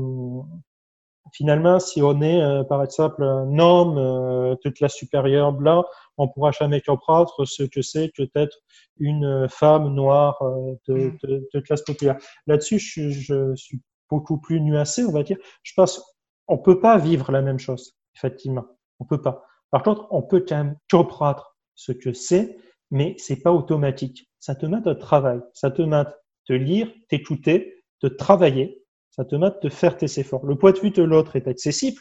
[1.34, 5.86] finalement, si on est, euh, par exemple, un homme euh, de classe supérieure blanc,
[6.18, 8.57] on pourra jamais comprendre ce que c'est que d'être
[8.99, 11.18] une femme noire euh, de, mm.
[11.24, 12.18] de, de, classe populaire.
[12.47, 15.38] Là-dessus, je, je, suis beaucoup plus nuancé, on va dire.
[15.64, 16.01] Je pense,
[16.47, 18.66] on peut pas vivre la même chose, effectivement.
[18.99, 19.43] On peut pas.
[19.72, 22.57] Par contre, on peut quand même comprendre ce que c'est,
[22.91, 24.30] mais c'est pas automatique.
[24.39, 25.39] Ça te met de travail.
[25.53, 26.03] Ça te met
[26.49, 28.80] de lire, t'écouter, de travailler
[29.20, 30.45] ça te demande de faire tes efforts.
[30.45, 31.99] Le point de vue de l'autre est accessible,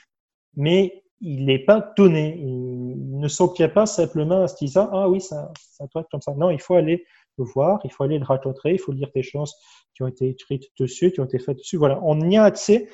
[0.54, 2.38] mais il n'est pas donné.
[2.38, 6.22] Il ne s'obtient pas simplement en se disant ah oui ça ça doit être comme
[6.22, 6.32] ça.
[6.34, 7.04] Non, il faut aller
[7.36, 9.52] le voir, il faut aller le raconter, il faut lire des choses
[9.96, 11.76] qui ont été écrites dessus, qui ont été faites dessus.
[11.76, 12.88] Voilà, on y a accès.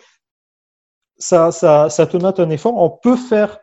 [1.19, 2.77] Ça, ça, ça te met un effort.
[2.77, 3.59] On peut faire,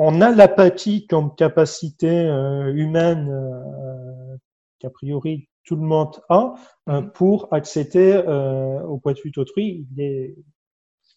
[0.00, 4.36] on a l'apathie comme capacité euh, humaine euh,
[4.78, 6.54] qu'a priori tout le monde a
[6.88, 9.86] euh, pour accéder euh, au point de vue d'autrui.
[9.98, 10.34] Il,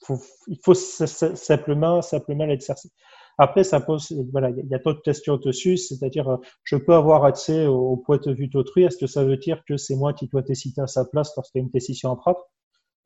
[0.03, 2.89] faut, il faut simplement, simplement l'exercer.
[3.37, 7.65] Après, ça pose, voilà, il y a d'autres questions dessus, c'est-à-dire, je peux avoir accès
[7.65, 8.83] au, point de vue d'autrui.
[8.83, 11.59] Est-ce que ça veut dire que c'est moi qui dois décider à sa place lorsqu'il
[11.59, 12.39] y a une décision prendre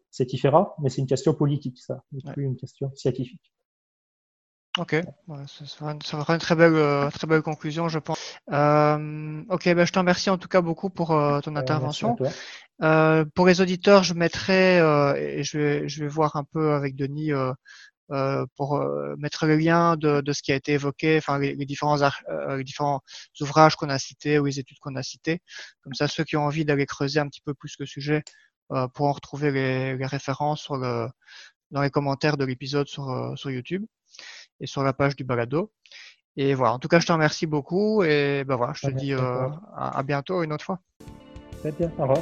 [0.10, 2.02] C'est différent, mais c'est une question politique, ça,
[2.34, 3.54] plus une question scientifique.
[4.78, 4.96] Ok,
[5.48, 8.20] ça sera une, très belle, euh, très belle conclusion, je pense.
[8.52, 12.18] Euh, ok, ben, je te remercie en tout cas beaucoup pour euh, ton intervention.
[13.36, 14.78] pour les auditeurs, je mettrai,
[15.18, 17.32] et je vais, je vais voir un peu avec Denis
[18.12, 21.56] euh, pour euh, mettre le lien de, de, ce qui a été évoqué, enfin les,
[21.66, 21.98] différents,
[22.50, 23.02] les différents
[23.40, 25.42] ouvrages qu'on a cités ou les études qu'on a citées.
[25.82, 28.24] Comme ça, ceux qui ont envie d'aller creuser un petit peu plus le sujet
[28.94, 31.08] pourront retrouver les, les références sur le,
[31.72, 33.86] dans les commentaires de l'épisode sur, sur YouTube
[34.60, 35.72] et sur la page du balado.
[36.38, 39.14] Et voilà, en tout cas, je te remercie beaucoup et ben voilà, je te dis
[39.14, 40.80] à, à bientôt une autre fois.
[41.62, 42.22] Très bien, au revoir.